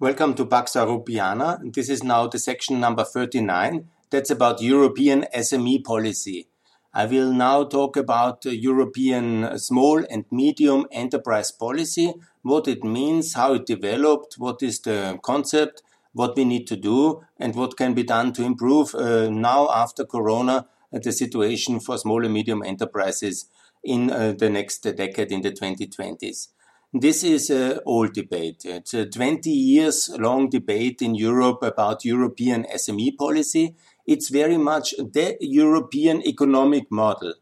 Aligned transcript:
Welcome 0.00 0.32
to 0.36 0.46
Pax 0.46 0.76
Europiana. 0.76 1.58
This 1.74 1.90
is 1.90 2.02
now 2.02 2.26
the 2.26 2.38
section 2.38 2.80
number 2.80 3.04
39. 3.04 3.86
That's 4.08 4.30
about 4.30 4.62
European 4.62 5.26
SME 5.36 5.84
policy. 5.84 6.48
I 6.94 7.04
will 7.04 7.30
now 7.34 7.64
talk 7.64 7.98
about 7.98 8.46
European 8.46 9.58
small 9.58 10.02
and 10.10 10.24
medium 10.30 10.86
enterprise 10.90 11.52
policy, 11.52 12.14
what 12.40 12.66
it 12.66 12.82
means, 12.82 13.34
how 13.34 13.52
it 13.52 13.66
developed, 13.66 14.36
what 14.38 14.62
is 14.62 14.80
the 14.80 15.18
concept, 15.22 15.82
what 16.14 16.34
we 16.34 16.46
need 16.46 16.66
to 16.68 16.76
do, 16.76 17.20
and 17.38 17.54
what 17.54 17.76
can 17.76 17.92
be 17.92 18.02
done 18.02 18.32
to 18.32 18.42
improve 18.42 18.94
uh, 18.94 19.28
now 19.28 19.68
after 19.70 20.06
Corona 20.06 20.66
uh, 20.94 20.98
the 20.98 21.12
situation 21.12 21.78
for 21.78 21.98
small 21.98 22.24
and 22.24 22.32
medium 22.32 22.62
enterprises 22.62 23.50
in 23.84 24.10
uh, 24.10 24.32
the 24.32 24.48
next 24.48 24.78
decade 24.78 25.30
in 25.30 25.42
the 25.42 25.52
2020s. 25.52 26.48
This 26.92 27.22
is 27.22 27.50
an 27.50 27.78
old 27.86 28.14
debate. 28.14 28.64
It's 28.64 28.94
a 28.94 29.06
20 29.06 29.48
years 29.48 30.10
long 30.18 30.50
debate 30.50 31.00
in 31.00 31.14
Europe 31.14 31.62
about 31.62 32.04
European 32.04 32.64
SME 32.64 33.16
policy. 33.16 33.76
It's 34.08 34.28
very 34.28 34.56
much 34.56 34.96
the 34.98 35.36
European 35.40 36.20
economic 36.26 36.90
model 36.90 37.34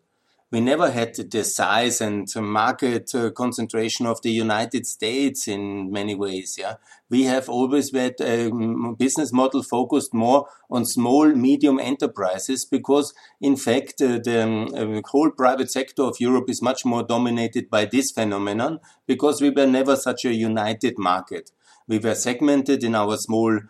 we 0.50 0.60
never 0.60 0.90
had 0.90 1.14
the 1.14 1.44
size 1.44 2.00
and 2.00 2.26
market 2.36 3.14
uh, 3.14 3.30
concentration 3.30 4.06
of 4.06 4.22
the 4.22 4.30
United 4.30 4.86
States 4.86 5.46
in 5.46 5.90
many 5.92 6.14
ways. 6.14 6.56
Yeah, 6.58 6.76
we 7.10 7.24
have 7.24 7.50
always 7.50 7.92
had 7.92 8.14
a 8.20 8.50
business 8.96 9.30
model 9.30 9.62
focused 9.62 10.14
more 10.14 10.48
on 10.70 10.86
small, 10.86 11.28
medium 11.28 11.78
enterprises 11.78 12.64
because, 12.64 13.12
in 13.40 13.56
fact, 13.56 14.00
uh, 14.00 14.18
the 14.24 14.42
um, 14.42 15.02
whole 15.06 15.30
private 15.30 15.70
sector 15.70 16.02
of 16.02 16.16
Europe 16.18 16.48
is 16.48 16.62
much 16.62 16.84
more 16.84 17.02
dominated 17.02 17.68
by 17.68 17.84
this 17.84 18.10
phenomenon 18.10 18.80
because 19.06 19.42
we 19.42 19.50
were 19.50 19.66
never 19.66 19.96
such 19.96 20.24
a 20.24 20.32
united 20.32 20.98
market. 20.98 21.50
We 21.86 21.98
were 21.98 22.14
segmented 22.14 22.82
in 22.84 22.94
our 22.94 23.18
small 23.18 23.60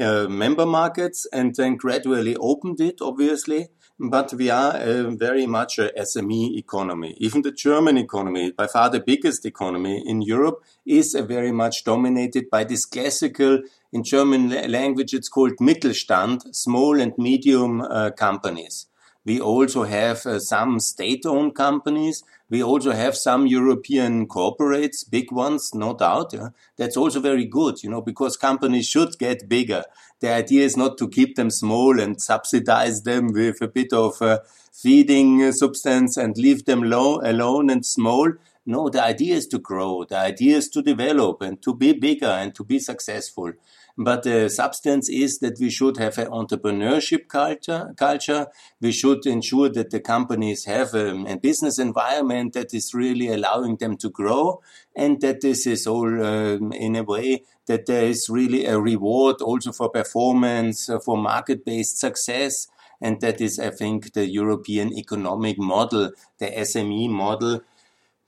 uh, 0.00 0.26
member 0.28 0.66
markets 0.66 1.26
and 1.32 1.54
then 1.54 1.76
gradually 1.76 2.36
opened 2.36 2.80
it, 2.80 3.00
obviously 3.00 3.68
but 3.98 4.32
we 4.34 4.50
are 4.50 4.78
very 5.10 5.46
much 5.46 5.78
a 5.78 5.90
SME 5.98 6.56
economy. 6.58 7.14
Even 7.18 7.42
the 7.42 7.52
German 7.52 7.96
economy, 7.96 8.50
by 8.50 8.66
far 8.66 8.90
the 8.90 9.00
biggest 9.00 9.46
economy 9.46 10.02
in 10.06 10.20
Europe, 10.20 10.62
is 10.84 11.14
very 11.14 11.52
much 11.52 11.84
dominated 11.84 12.50
by 12.50 12.64
this 12.64 12.84
classical, 12.84 13.62
in 13.92 14.02
German 14.04 14.50
language, 14.70 15.14
it's 15.14 15.28
called 15.28 15.56
Mittelstand, 15.58 16.54
small 16.54 17.00
and 17.00 17.16
medium 17.16 17.80
uh, 17.80 18.10
companies. 18.10 18.86
We 19.24 19.40
also 19.40 19.82
have 19.82 20.24
uh, 20.24 20.38
some 20.38 20.78
state-owned 20.78 21.56
companies. 21.56 22.22
We 22.48 22.62
also 22.62 22.92
have 22.92 23.16
some 23.16 23.48
European 23.48 24.28
corporates, 24.28 25.08
big 25.10 25.32
ones, 25.32 25.74
no 25.74 25.94
doubt. 25.94 26.32
Yeah. 26.32 26.50
That's 26.76 26.96
also 26.96 27.18
very 27.20 27.44
good, 27.44 27.82
you 27.82 27.90
know, 27.90 28.00
because 28.00 28.36
companies 28.36 28.86
should 28.86 29.18
get 29.18 29.48
bigger. 29.48 29.82
The 30.20 30.32
idea 30.32 30.64
is 30.64 30.76
not 30.76 30.96
to 30.98 31.08
keep 31.08 31.36
them 31.36 31.50
small 31.50 32.00
and 32.00 32.20
subsidize 32.20 33.02
them 33.02 33.32
with 33.32 33.60
a 33.60 33.68
bit 33.68 33.92
of 33.92 34.20
uh, 34.22 34.40
feeding 34.72 35.52
substance 35.52 36.16
and 36.16 36.36
leave 36.36 36.64
them 36.64 36.82
low, 36.82 37.20
alone 37.22 37.68
and 37.70 37.84
small. 37.84 38.32
No, 38.64 38.88
the 38.88 39.02
idea 39.02 39.36
is 39.36 39.46
to 39.48 39.58
grow. 39.58 40.04
The 40.04 40.18
idea 40.18 40.56
is 40.56 40.68
to 40.70 40.82
develop 40.82 41.42
and 41.42 41.62
to 41.62 41.74
be 41.74 41.92
bigger 41.92 42.26
and 42.26 42.54
to 42.54 42.64
be 42.64 42.78
successful. 42.78 43.52
But 43.98 44.24
the 44.24 44.50
substance 44.50 45.08
is 45.08 45.38
that 45.38 45.58
we 45.58 45.70
should 45.70 45.96
have 45.96 46.18
an 46.18 46.28
entrepreneurship 46.28 47.28
culture. 47.28 47.94
Culture. 47.96 48.48
We 48.80 48.92
should 48.92 49.24
ensure 49.24 49.70
that 49.70 49.90
the 49.90 50.00
companies 50.00 50.66
have 50.66 50.92
a, 50.94 51.14
a 51.24 51.36
business 51.36 51.78
environment 51.78 52.52
that 52.52 52.74
is 52.74 52.92
really 52.92 53.28
allowing 53.28 53.76
them 53.76 53.96
to 53.98 54.10
grow, 54.10 54.60
and 54.94 55.20
that 55.22 55.40
this 55.40 55.66
is 55.66 55.86
all 55.86 56.06
um, 56.24 56.72
in 56.72 56.94
a 56.96 57.04
way 57.04 57.44
that 57.66 57.86
there 57.86 58.04
is 58.04 58.28
really 58.28 58.66
a 58.66 58.78
reward 58.78 59.40
also 59.40 59.72
for 59.72 59.88
performance, 59.88 60.90
uh, 60.90 60.98
for 60.98 61.16
market-based 61.16 61.98
success. 61.98 62.68
And 63.00 63.20
that 63.20 63.40
is, 63.40 63.58
I 63.58 63.70
think, 63.70 64.12
the 64.12 64.26
European 64.26 64.92
economic 64.92 65.58
model, 65.58 66.12
the 66.38 66.46
SME 66.46 67.10
model, 67.10 67.60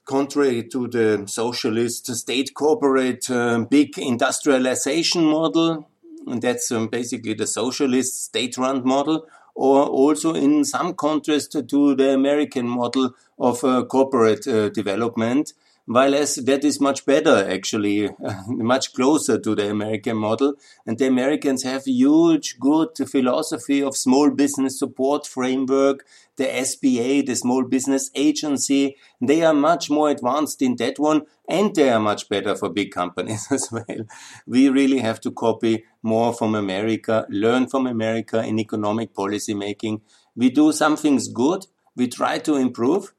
contrary 0.09 0.65
to 0.65 0.89
the 0.89 1.23
socialist 1.27 2.07
state 2.17 2.55
corporate 2.55 3.31
uh, 3.31 3.59
big 3.71 3.99
industrialization 3.99 5.23
model, 5.23 5.89
and 6.27 6.41
that's 6.41 6.73
um, 6.73 6.89
basically 6.89 7.35
the 7.35 7.47
socialist 7.47 8.25
state 8.25 8.57
run 8.57 8.83
model, 8.85 9.27
or 9.55 9.85
also 9.87 10.35
in 10.35 10.65
some 10.65 10.95
contrast 10.95 11.53
to 11.53 11.95
the 11.95 12.15
American 12.15 12.67
model 12.67 13.15
of 13.39 13.63
uh, 13.63 13.85
corporate 13.85 14.47
uh, 14.49 14.71
development, 14.71 15.53
while 15.89 16.15
as 16.15 16.35
that 16.35 16.65
is 16.65 16.83
much 16.83 17.07
better, 17.07 17.51
actually, 17.51 18.11
much 18.47 18.93
closer 18.93 19.39
to 19.39 19.55
the 19.55 19.71
American 19.71 20.19
model. 20.19 20.55
And 20.87 20.99
the 20.99 21.07
Americans 21.07 21.63
have 21.63 21.87
huge, 21.87 22.59
good 22.61 22.91
philosophy 23.09 23.83
of 23.83 23.97
small 23.97 24.31
business 24.31 24.79
support 24.79 25.27
framework, 25.27 26.05
the 26.37 26.45
SBA, 26.45 27.25
the 27.25 27.35
Small 27.35 27.65
Business 27.65 28.11
Agency. 28.15 28.97
They 29.19 29.43
are 29.43 29.55
much 29.55 29.89
more 29.89 30.11
advanced 30.11 30.61
in 30.61 30.77
that 30.77 30.99
one, 30.99 31.23
and 31.49 31.75
they 31.75 31.89
are 31.89 32.01
much 32.01 32.29
better 32.29 32.55
for 32.55 32.69
big 32.69 32.91
companies 32.91 33.49
as 33.51 33.73
well. 33.73 34.05
We 34.47 34.69
really 34.69 34.99
have 34.99 35.23
to 35.23 35.31
copy 35.31 35.85
more 36.03 36.35
from 36.35 36.55
America, 36.55 37.27
learn 37.31 37.67
from 37.67 37.87
America 37.87 38.45
in 38.45 38.59
economic 38.59 39.15
policy 39.15 39.55
making. 39.55 40.03
We 40.37 40.51
do 40.51 40.71
some 40.73 40.99
things 40.99 41.29
good. 41.29 41.67
We 41.97 42.09
try 42.09 42.41
to 42.41 42.57
improve 42.57 43.15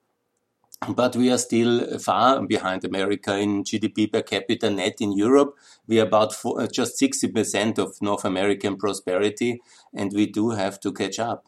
but 0.87 1.15
we 1.15 1.29
are 1.31 1.37
still 1.37 1.99
far 1.99 2.45
behind 2.45 2.85
America 2.85 3.37
in 3.37 3.63
GDP 3.63 4.11
per 4.11 4.21
capita 4.21 4.69
net 4.69 4.95
in 5.01 5.11
Europe. 5.11 5.55
We 5.87 5.99
are 5.99 6.05
about 6.05 6.33
four, 6.33 6.61
uh, 6.61 6.67
just 6.67 6.99
60% 6.99 7.77
of 7.77 8.01
North 8.01 8.23
American 8.23 8.77
prosperity, 8.77 9.61
and 9.93 10.11
we 10.13 10.25
do 10.25 10.51
have 10.51 10.79
to 10.81 10.93
catch 10.93 11.19
up. 11.19 11.47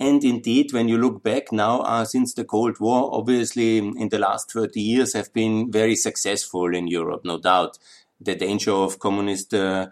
And 0.00 0.22
indeed, 0.22 0.72
when 0.72 0.88
you 0.88 0.96
look 0.96 1.24
back 1.24 1.50
now, 1.50 1.80
uh, 1.80 2.04
since 2.04 2.34
the 2.34 2.44
Cold 2.44 2.78
War, 2.78 3.12
obviously 3.12 3.78
in 3.78 4.10
the 4.10 4.18
last 4.18 4.52
30 4.52 4.80
years 4.80 5.12
have 5.12 5.32
been 5.32 5.72
very 5.72 5.96
successful 5.96 6.72
in 6.72 6.86
Europe, 6.86 7.22
no 7.24 7.38
doubt. 7.38 7.78
The 8.20 8.36
danger 8.36 8.72
of 8.72 9.00
communist 9.00 9.54
uh, 9.54 9.88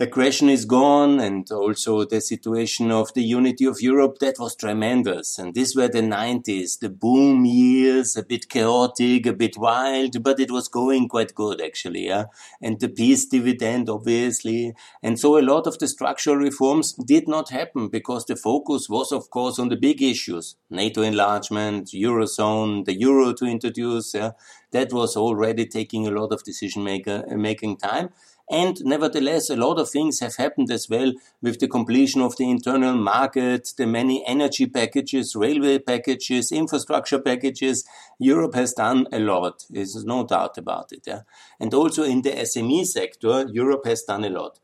aggression 0.00 0.48
is 0.48 0.64
gone 0.64 1.20
and 1.20 1.50
also 1.52 2.06
the 2.06 2.22
situation 2.22 2.90
of 2.90 3.12
the 3.12 3.22
unity 3.22 3.66
of 3.66 3.82
Europe, 3.82 4.18
that 4.18 4.38
was 4.38 4.56
tremendous. 4.56 5.38
And 5.38 5.52
these 5.52 5.76
were 5.76 5.88
the 5.88 6.00
90s, 6.00 6.78
the 6.78 6.88
boom 6.88 7.44
years, 7.44 8.16
a 8.16 8.22
bit 8.22 8.48
chaotic, 8.48 9.26
a 9.26 9.34
bit 9.34 9.58
wild, 9.58 10.22
but 10.22 10.40
it 10.40 10.50
was 10.50 10.68
going 10.68 11.06
quite 11.06 11.34
good 11.34 11.60
actually. 11.60 12.06
Yeah? 12.06 12.24
And 12.62 12.80
the 12.80 12.88
peace 12.88 13.26
dividend, 13.26 13.90
obviously. 13.90 14.72
And 15.02 15.20
so 15.20 15.38
a 15.38 15.44
lot 15.44 15.66
of 15.66 15.78
the 15.78 15.86
structural 15.86 16.36
reforms 16.36 16.94
did 16.94 17.28
not 17.28 17.50
happen 17.50 17.88
because 17.88 18.24
the 18.24 18.36
focus 18.36 18.88
was, 18.88 19.12
of 19.12 19.28
course, 19.28 19.58
on 19.58 19.68
the 19.68 19.76
big 19.76 20.00
issues. 20.00 20.56
NATO 20.70 21.02
enlargement, 21.02 21.88
Eurozone, 21.88 22.86
the 22.86 22.98
Euro 23.00 23.34
to 23.34 23.44
introduce. 23.44 24.14
Yeah? 24.14 24.30
That 24.72 24.94
was 24.94 25.14
already 25.14 25.66
taking 25.66 26.06
a 26.06 26.10
lot 26.10 26.32
of 26.32 26.42
decision 26.42 26.84
maker, 26.84 27.22
uh, 27.30 27.36
making 27.36 27.76
time. 27.76 28.10
And 28.50 28.84
nevertheless, 28.84 29.48
a 29.48 29.56
lot 29.56 29.78
of 29.78 29.88
things 29.88 30.18
have 30.18 30.34
happened 30.34 30.72
as 30.72 30.88
well 30.90 31.12
with 31.40 31.60
the 31.60 31.68
completion 31.68 32.20
of 32.20 32.36
the 32.36 32.50
internal 32.50 32.94
market, 32.94 33.72
the 33.76 33.86
many 33.86 34.26
energy 34.26 34.66
packages, 34.66 35.36
railway 35.36 35.78
packages, 35.78 36.50
infrastructure 36.50 37.20
packages. 37.20 37.84
Europe 38.18 38.56
has 38.56 38.72
done 38.72 39.06
a 39.12 39.20
lot. 39.20 39.66
There's 39.70 40.04
no 40.04 40.26
doubt 40.26 40.58
about 40.58 40.90
it. 40.90 41.04
Yeah? 41.06 41.20
And 41.60 41.72
also 41.72 42.02
in 42.02 42.22
the 42.22 42.32
SME 42.32 42.86
sector, 42.86 43.46
Europe 43.48 43.86
has 43.86 44.02
done 44.02 44.24
a 44.24 44.30
lot 44.30 44.58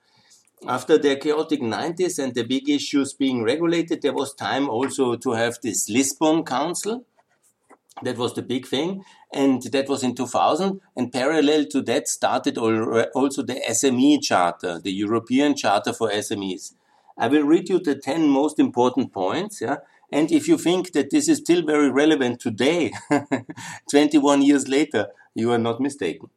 after 0.67 0.99
the 0.99 1.17
chaotic 1.17 1.61
90s 1.61 2.23
and 2.23 2.35
the 2.35 2.43
big 2.43 2.69
issues 2.69 3.13
being 3.13 3.43
regulated, 3.43 4.03
there 4.03 4.13
was 4.13 4.35
time 4.35 4.69
also 4.69 5.17
to 5.17 5.33
have 5.33 5.59
this 5.63 5.89
Lisbon 5.89 6.45
Council, 6.45 7.05
that 8.03 8.19
was 8.19 8.35
the 8.35 8.43
big 8.43 8.67
thing. 8.67 9.05
And 9.33 9.63
that 9.63 9.89
was 9.89 10.03
in 10.03 10.15
2000. 10.15 10.81
And 10.97 11.13
parallel 11.13 11.67
to 11.67 11.83
that 11.83 12.09
started 12.09 12.59
also 12.59 13.43
the 13.43 13.61
SME 13.71 14.23
Charter, 14.23 14.79
the 14.79 14.93
European 14.93 15.57
Charter 15.57 15.93
for 15.93 16.11
SMEs. 16.11 16.75
I 17.19 17.29
will 17.29 17.45
read 17.45 17.69
you 17.69 17.79
the 17.79 17.95
10 17.95 18.29
most 18.29 18.59
important 18.59 19.13
points. 19.13 19.61
Yeah. 19.61 19.77
And 20.13 20.31
if 20.31 20.47
you 20.47 20.59
think 20.59 20.93
that 20.93 21.11
this 21.11 21.29
is 21.29 21.39
still 21.39 21.63
very 21.63 21.91
relevant 21.91 22.41
today, 22.41 22.93
21 23.91 24.43
years 24.43 24.69
later, 24.69 25.09
you 25.35 25.51
are 25.51 25.59
not 25.59 25.81
mistaken. 25.81 26.29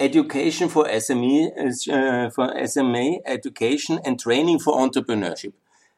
Education 0.00 0.68
for 0.68 0.84
SME, 0.84 1.50
uh, 1.90 2.30
for 2.30 2.66
SMA, 2.66 3.18
education 3.24 3.98
and 4.04 4.18
training 4.18 4.58
for 4.58 4.74
entrepreneurship. 4.74 5.52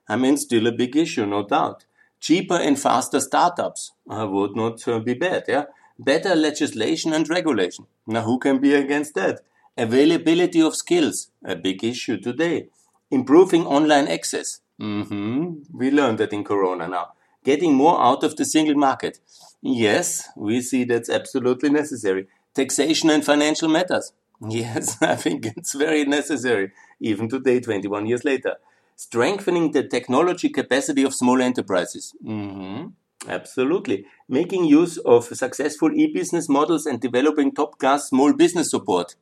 I 0.09 0.17
mean, 0.17 0.37
still 0.37 0.67
a 0.67 0.73
big 0.73 0.97
issue, 0.97 1.27
no 1.27 1.47
doubt 1.47 1.85
cheaper 2.21 2.57
and 2.57 2.79
faster 2.79 3.21
startups 3.21 3.93
uh, 4.09 4.27
would 4.29 4.55
not 4.55 4.87
uh, 4.87 4.99
be 4.99 5.15
bad. 5.15 5.45
Yeah, 5.49 5.65
better 5.99 6.35
legislation 6.35 7.13
and 7.13 7.29
regulation. 7.29 7.87
Now, 8.07 8.23
who 8.23 8.39
can 8.39 8.59
be 8.59 8.75
against 8.75 9.15
that? 9.15 9.41
Availability 9.77 10.61
of 10.61 10.77
skills, 10.77 11.31
a 11.45 11.57
big 11.57 11.83
issue 11.83 12.19
today. 12.21 12.69
Improving 13.11 13.67
online 13.67 14.09
access. 14.09 14.61
Mm-hmm. 14.81 15.77
We 15.77 15.91
learned 15.91 16.19
that 16.19 16.33
in 16.33 16.45
Corona 16.45 16.89
now. 16.89 17.13
Getting 17.45 17.75
more 17.75 18.01
out 18.01 18.23
of 18.23 18.37
the 18.37 18.45
single 18.45 18.75
market. 18.75 19.19
Yes, 19.63 20.29
we 20.37 20.61
see 20.61 20.85
that's 20.85 21.09
absolutely 21.09 21.71
necessary. 21.71 22.27
Taxation 22.55 23.11
and 23.11 23.25
financial 23.25 23.69
matters. 23.69 24.13
Yes, 24.49 24.97
I 25.03 25.17
think 25.17 25.45
it's 25.45 25.75
very 25.75 26.07
necessary, 26.07 26.73
even 26.99 27.29
today, 27.29 27.61
21 27.61 28.07
years 28.07 28.25
later. 28.25 28.57
Strengthening 29.01 29.73
the 29.73 29.83
technology 29.83 30.51
capacity 30.51 31.05
of 31.05 31.15
small 31.15 31.41
enterprises. 31.41 32.15
Mm-hmm. 32.23 32.89
Absolutely. 33.27 34.05
Making 34.29 34.67
use 34.67 34.99
of 34.99 35.25
successful 35.25 35.91
e-business 35.95 36.51
models 36.51 36.85
and 36.85 37.01
developing 37.01 37.51
top-class 37.51 38.11
small 38.11 38.35
business 38.35 38.71
support. 38.71 39.15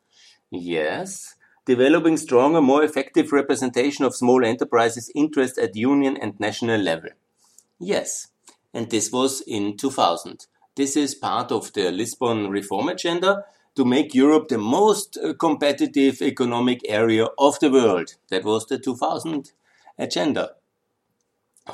Yes. 0.50 1.36
Developing 1.64 2.16
stronger, 2.16 2.60
more 2.60 2.82
effective 2.82 3.30
representation 3.30 4.04
of 4.04 4.16
small 4.16 4.44
enterprises' 4.44 5.12
interests 5.14 5.58
at 5.58 5.76
union 5.76 6.16
and 6.16 6.40
national 6.40 6.80
level. 6.80 7.10
Yes. 7.78 8.32
And 8.74 8.90
this 8.90 9.12
was 9.12 9.42
in 9.46 9.76
2000. 9.76 10.48
This 10.74 10.96
is 10.96 11.14
part 11.14 11.52
of 11.52 11.72
the 11.72 11.92
Lisbon 11.92 12.50
reform 12.50 12.88
agenda 12.88 13.44
to 13.76 13.84
make 13.84 14.12
Europe 14.12 14.48
the 14.48 14.58
most 14.58 15.16
uh, 15.16 15.34
competitive 15.34 16.20
economic 16.20 16.80
area 16.88 17.26
of 17.38 17.60
the 17.60 17.70
world. 17.70 18.16
That 18.28 18.42
was 18.42 18.66
the 18.66 18.76
2000 18.76 19.52
agenda. 19.98 20.54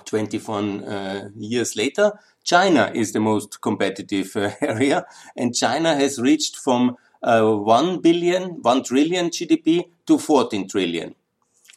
21 0.05 0.85
uh, 0.85 1.29
years 1.37 1.77
later, 1.77 2.13
China 2.43 2.91
is 2.95 3.13
the 3.13 3.21
most 3.21 3.61
competitive 3.61 4.37
uh, 4.37 4.51
area, 4.61 5.07
and 5.37 5.55
China 5.55 5.95
has 5.95 6.21
reached 6.21 6.57
from 6.57 6.97
uh, 7.23 7.55
1 7.55 8.01
billion, 8.01 8.63
1 8.63 8.83
trillion 8.85 9.31
GDP 9.31 9.85
to 10.07 10.19
14 10.19 10.69
trillion. 10.69 11.15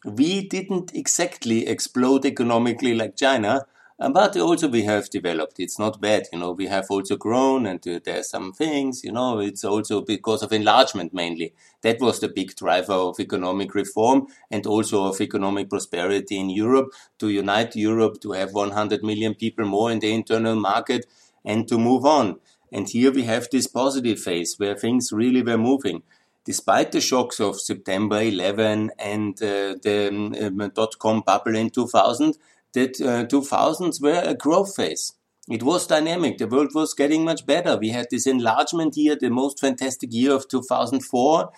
We 0.04 0.48
didn't 0.48 0.94
exactly 0.94 1.68
explode 1.68 2.26
economically 2.26 2.96
like 2.96 3.16
China, 3.16 3.66
uh, 4.00 4.10
but 4.10 4.38
also 4.38 4.68
we 4.68 4.84
have 4.84 5.10
developed. 5.10 5.60
It's 5.60 5.80
not 5.80 6.00
bad, 6.00 6.28
you 6.32 6.40
know. 6.40 6.52
We 6.52 6.68
have 6.68 6.86
also 6.90 7.16
grown, 7.16 7.66
and 7.66 7.86
uh, 7.88 8.00
there 8.04 8.20
are 8.20 8.24
some 8.24 8.54
things, 8.54 9.04
you 9.04 9.12
know. 9.12 9.40
It's 9.40 9.64
also 9.64 10.02
because 10.02 10.44
of 10.44 10.54
enlargement 10.54 11.14
mainly. 11.14 11.54
That 11.82 12.00
was 12.00 12.20
the 12.20 12.28
big 12.28 12.56
driver 12.56 12.94
of 12.94 13.20
economic 13.20 13.74
reform 13.74 14.28
and 14.52 14.68
also 14.68 15.06
of 15.06 15.20
economic 15.20 15.70
prosperity 15.70 16.40
in 16.40 16.50
Europe. 16.52 16.94
To 17.20 17.30
unite 17.30 17.76
Europe, 17.76 18.22
to 18.22 18.34
have 18.34 18.54
100 18.54 19.04
million 19.04 19.34
people 19.34 19.66
more 19.66 19.92
in 19.92 20.00
the 20.00 20.14
internal 20.14 20.56
market, 20.56 21.08
and 21.44 21.68
to 21.68 21.80
move 21.80 22.06
on. 22.06 22.40
And 22.72 22.88
here 22.88 23.12
we 23.12 23.24
have 23.24 23.48
this 23.52 23.66
positive 23.66 24.20
phase 24.20 24.56
where 24.58 24.76
things 24.76 25.12
really 25.12 25.42
were 25.42 25.58
moving 25.58 26.04
despite 26.48 26.94
the 26.94 27.02
shocks 27.02 27.42
of 27.42 27.60
September 27.60 28.22
11 28.22 28.90
and 28.98 29.36
uh, 29.44 29.76
the 29.84 30.08
um, 30.48 30.72
dot 30.74 30.98
com 30.98 31.22
bubble 31.22 31.58
in 31.58 31.70
2000, 31.70 32.38
that 32.74 33.00
uh, 33.02 33.26
2000s 33.26 34.02
were 34.02 34.22
a 34.24 34.34
growth 34.34 34.76
phase. 34.76 35.14
It 35.50 35.64
was 35.64 35.88
dynamic. 35.88 36.38
The 36.38 36.48
world 36.48 36.72
was 36.76 36.94
getting 36.94 37.24
much 37.24 37.46
better. 37.46 37.78
We 37.78 37.90
had 37.90 38.08
this 38.12 38.28
enlargement 38.28 38.98
year, 38.98 39.16
the 39.16 39.30
most 39.30 39.60
fantastic 39.60 40.14
year 40.14 40.34
of 40.34 40.48
2004. 40.50 41.50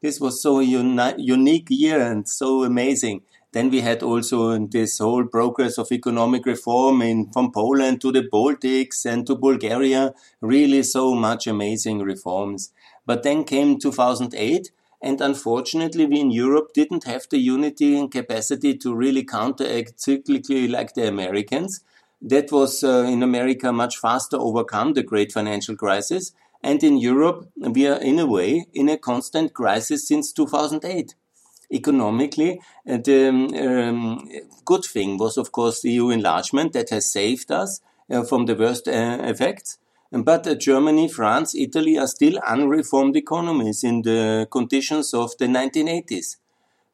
This 0.00 0.20
was 0.20 0.40
so 0.40 0.60
uni- 0.60 1.14
unique 1.18 1.66
year 1.68 2.00
and 2.00 2.26
so 2.28 2.64
amazing. 2.64 3.22
Then 3.52 3.70
we 3.70 3.80
had 3.80 4.02
also 4.02 4.58
this 4.66 4.98
whole 4.98 5.24
progress 5.24 5.78
of 5.78 5.92
economic 5.92 6.44
reform 6.46 7.00
in 7.02 7.30
from 7.32 7.52
Poland 7.52 8.00
to 8.02 8.12
the 8.12 8.22
Baltics 8.22 9.04
and 9.06 9.26
to 9.26 9.34
Bulgaria. 9.34 10.12
Really 10.40 10.82
so 10.82 11.14
much 11.14 11.46
amazing 11.46 12.00
reforms. 12.00 12.72
But 13.06 13.22
then 13.22 13.44
came 13.44 13.78
2008 13.78 14.70
and 15.06 15.20
unfortunately, 15.20 16.04
we 16.04 16.18
in 16.18 16.32
Europe 16.32 16.72
didn't 16.74 17.04
have 17.04 17.28
the 17.30 17.38
unity 17.38 17.96
and 17.96 18.10
capacity 18.10 18.76
to 18.78 18.92
really 18.92 19.22
counteract 19.22 19.98
cyclically 19.98 20.68
like 20.68 20.94
the 20.94 21.06
Americans. 21.06 21.84
That 22.20 22.50
was 22.50 22.82
uh, 22.82 23.06
in 23.08 23.22
America 23.22 23.72
much 23.72 23.98
faster 23.98 24.36
overcome 24.36 24.94
the 24.94 25.04
great 25.04 25.30
financial 25.30 25.76
crisis. 25.76 26.32
And 26.60 26.82
in 26.82 26.98
Europe, 26.98 27.48
we 27.56 27.86
are 27.86 28.00
in 28.00 28.18
a 28.18 28.26
way 28.26 28.66
in 28.74 28.88
a 28.88 28.98
constant 28.98 29.54
crisis 29.54 30.08
since 30.08 30.32
2008. 30.32 31.14
Economically, 31.72 32.60
uh, 32.88 32.96
the 32.96 33.28
um, 33.28 34.28
good 34.64 34.84
thing 34.84 35.18
was, 35.18 35.36
of 35.36 35.52
course, 35.52 35.84
EU 35.84 36.10
enlargement 36.10 36.72
that 36.72 36.90
has 36.90 37.12
saved 37.12 37.52
us 37.52 37.80
uh, 38.10 38.24
from 38.24 38.46
the 38.46 38.56
worst 38.56 38.88
uh, 38.88 39.18
effects. 39.22 39.78
But 40.10 40.46
uh, 40.46 40.54
Germany, 40.54 41.08
France, 41.08 41.54
Italy 41.54 41.98
are 41.98 42.06
still 42.06 42.38
unreformed 42.46 43.16
economies 43.16 43.82
in 43.82 44.02
the 44.02 44.46
conditions 44.50 45.12
of 45.12 45.36
the 45.38 45.46
1980s. 45.46 46.36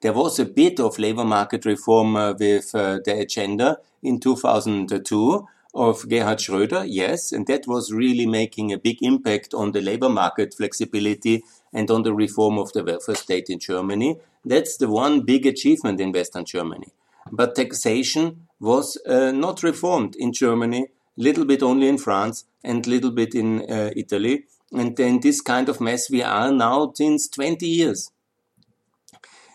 There 0.01 0.13
was 0.13 0.39
a 0.39 0.45
bit 0.45 0.81
of 0.81 0.99
labor 0.99 1.25
market 1.25 1.65
reform 1.65 2.17
uh, 2.17 2.33
with 2.33 2.75
uh, 2.75 2.99
the 3.05 3.21
agenda 3.21 3.79
in 4.03 4.19
2002 4.19 5.47
of 5.75 6.09
Gerhard 6.09 6.39
Schröder, 6.39 6.85
yes, 6.87 7.33
and 7.33 7.47
that 7.47 7.67
was 7.67 7.93
really 7.93 8.27
making 8.27 8.73
a 8.73 8.79
big 8.79 9.03
impact 9.03 9.55
on 9.55 9.73
the 9.73 9.81
labor 9.81 10.09
market 10.09 10.55
flexibility 10.55 11.43
and 11.73 11.91
on 11.91 12.03
the 12.03 12.13
reform 12.13 12.59
of 12.59 12.73
the 12.73 12.85
welfare 12.85 13.15
state 13.15 13.49
in 13.49 13.59
Germany. 13.59 14.19
That's 14.45 14.77
the 14.77 14.89
one 14.89 15.21
big 15.21 15.47
achievement 15.47 16.01
in 16.01 16.13
Western 16.13 16.45
Germany. 16.45 16.93
But 17.31 17.55
taxation 17.55 18.49
was 18.61 18.99
uh, 19.07 19.31
not 19.33 19.63
reformed 19.63 20.15
in 20.17 20.33
Germany 20.33 20.89
little 21.17 21.45
bit 21.45 21.63
only 21.63 21.89
in 21.89 21.99
France 21.99 22.45
and 22.65 22.87
little 22.87 23.11
bit 23.11 23.35
in 23.35 23.71
uh, 23.71 23.91
Italy. 23.97 24.45
And 24.73 24.97
then 24.97 25.21
this 25.21 25.41
kind 25.41 25.69
of 25.69 25.81
mess 25.81 26.11
we 26.11 26.23
are 26.23 26.51
now 26.51 26.93
since 26.95 27.29
20 27.29 27.67
years. 27.67 28.11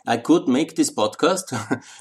I 0.06 0.18
could 0.18 0.48
make 0.48 0.76
this 0.76 0.90
podcast. 0.90 1.52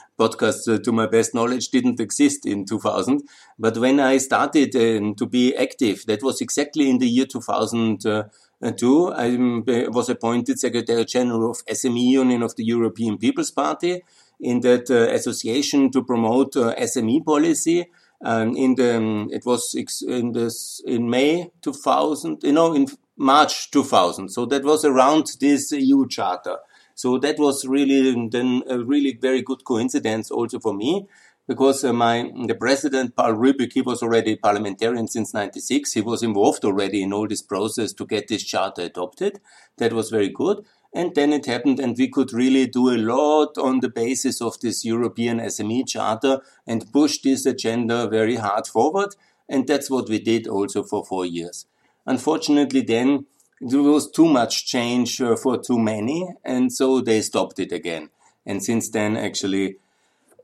podcast, 0.18 0.72
uh, 0.72 0.78
to 0.78 0.92
my 0.92 1.06
best 1.06 1.34
knowledge, 1.34 1.70
didn't 1.70 1.98
exist 1.98 2.46
in 2.46 2.64
2000. 2.64 3.22
But 3.58 3.78
when 3.78 3.98
I 3.98 4.18
started 4.18 4.76
uh, 4.76 5.14
to 5.16 5.26
be 5.26 5.56
active, 5.56 6.04
that 6.06 6.22
was 6.22 6.40
exactly 6.40 6.88
in 6.88 6.98
the 6.98 7.08
year 7.08 7.26
2002. 7.26 9.12
I 9.12 9.28
um, 9.28 9.64
was 9.66 10.08
appointed 10.08 10.60
Secretary 10.60 11.04
General 11.04 11.50
of 11.50 11.66
SME 11.66 12.10
Union 12.10 12.42
of 12.42 12.54
the 12.54 12.64
European 12.64 13.18
People's 13.18 13.50
Party 13.50 14.02
in 14.40 14.60
that 14.60 14.90
uh, 14.90 15.12
association 15.12 15.90
to 15.90 16.04
promote 16.04 16.56
uh, 16.56 16.74
SME 16.76 17.24
policy 17.24 17.86
and 18.20 18.56
in 18.56 18.74
the 18.74 18.96
um, 18.96 19.28
it 19.32 19.44
was 19.44 19.74
in 20.06 20.32
this 20.32 20.82
in 20.86 21.10
May 21.10 21.50
2000, 21.62 22.42
you 22.42 22.52
know, 22.52 22.74
in 22.74 22.88
March 23.16 23.70
2000. 23.70 24.28
So 24.28 24.46
that 24.46 24.64
was 24.64 24.84
around 24.84 25.26
this 25.40 25.72
EU 25.72 26.06
charter. 26.08 26.58
So 26.94 27.18
that 27.18 27.38
was 27.38 27.66
really 27.66 28.28
then 28.28 28.62
a 28.68 28.78
really 28.78 29.18
very 29.20 29.42
good 29.42 29.64
coincidence 29.64 30.30
also 30.30 30.58
for 30.58 30.72
me 30.74 31.06
because 31.46 31.84
uh, 31.84 31.92
my 31.92 32.30
the 32.46 32.54
president 32.54 33.14
Paul 33.16 33.34
Rübig 33.34 33.72
he 33.72 33.82
was 33.82 34.02
already 34.02 34.36
parliamentarian 34.36 35.06
since 35.06 35.32
96 35.32 35.92
he 35.92 36.00
was 36.00 36.22
involved 36.22 36.64
already 36.64 37.02
in 37.02 37.12
all 37.12 37.28
this 37.28 37.42
process 37.42 37.92
to 37.92 38.06
get 38.06 38.28
this 38.28 38.42
charter 38.42 38.82
adopted 38.82 39.40
that 39.76 39.92
was 39.92 40.10
very 40.10 40.28
good 40.28 40.64
and 40.94 41.14
then 41.14 41.32
it 41.32 41.46
happened, 41.46 41.78
and 41.78 41.96
we 41.96 42.08
could 42.08 42.32
really 42.32 42.66
do 42.66 42.90
a 42.90 42.96
lot 42.96 43.58
on 43.58 43.80
the 43.80 43.88
basis 43.88 44.40
of 44.40 44.58
this 44.60 44.84
European 44.84 45.38
SME 45.38 45.86
Charter 45.86 46.40
and 46.66 46.90
push 46.92 47.18
this 47.18 47.46
agenda 47.46 48.08
very 48.08 48.36
hard 48.36 48.66
forward. 48.66 49.14
And 49.48 49.66
that's 49.66 49.90
what 49.90 50.08
we 50.08 50.18
did 50.18 50.46
also 50.46 50.82
for 50.82 51.04
four 51.04 51.26
years. 51.26 51.66
Unfortunately, 52.06 52.80
then 52.80 53.26
there 53.60 53.82
was 53.82 54.10
too 54.10 54.26
much 54.26 54.66
change 54.66 55.20
uh, 55.20 55.36
for 55.36 55.58
too 55.58 55.78
many, 55.78 56.28
and 56.44 56.72
so 56.72 57.00
they 57.00 57.20
stopped 57.20 57.58
it 57.58 57.72
again. 57.72 58.10
And 58.44 58.62
since 58.62 58.88
then, 58.88 59.16
actually, 59.16 59.76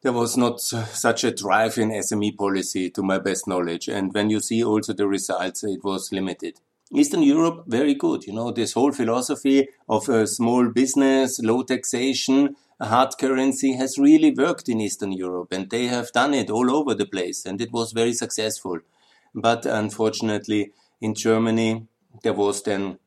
there 0.03 0.13
was 0.13 0.37
not 0.37 0.61
such 0.61 1.25
a 1.25 1.31
drive 1.31 1.79
in 1.79 1.91
SME 1.91 2.37
policy 2.37 2.91
to 2.91 3.03
my 3.03 3.19
best 3.19 3.47
knowledge. 3.47 3.89
And 3.89 4.13
when 4.13 4.31
you 4.31 4.41
see 4.41 4.65
also 4.65 4.93
the 4.93 5.07
results, 5.07 5.63
it 5.63 5.85
was 5.85 6.11
limited. 6.11 6.59
Eastern 6.95 7.23
Europe, 7.23 7.65
very 7.67 7.95
good. 7.95 8.27
You 8.27 8.35
know, 8.35 8.51
this 8.51 8.73
whole 8.73 8.93
philosophy 8.93 9.69
of 9.89 10.09
a 10.09 10.27
small 10.27 10.69
business, 10.69 11.41
low 11.41 11.63
taxation, 11.63 12.57
hard 12.81 13.15
currency 13.19 13.73
has 13.75 13.99
really 13.99 14.33
worked 14.33 14.69
in 14.69 14.81
Eastern 14.81 15.13
Europe 15.13 15.53
and 15.53 15.71
they 15.71 15.87
have 15.87 16.13
done 16.13 16.35
it 16.35 16.51
all 16.51 16.75
over 16.75 16.95
the 16.95 17.07
place 17.07 17.47
and 17.47 17.61
it 17.61 17.73
was 17.73 17.93
very 17.93 18.13
successful. 18.13 18.81
But 19.35 19.65
unfortunately, 19.65 20.73
in 21.01 21.15
Germany, 21.15 21.87
there 22.23 22.35
was 22.35 22.63
then 22.63 22.99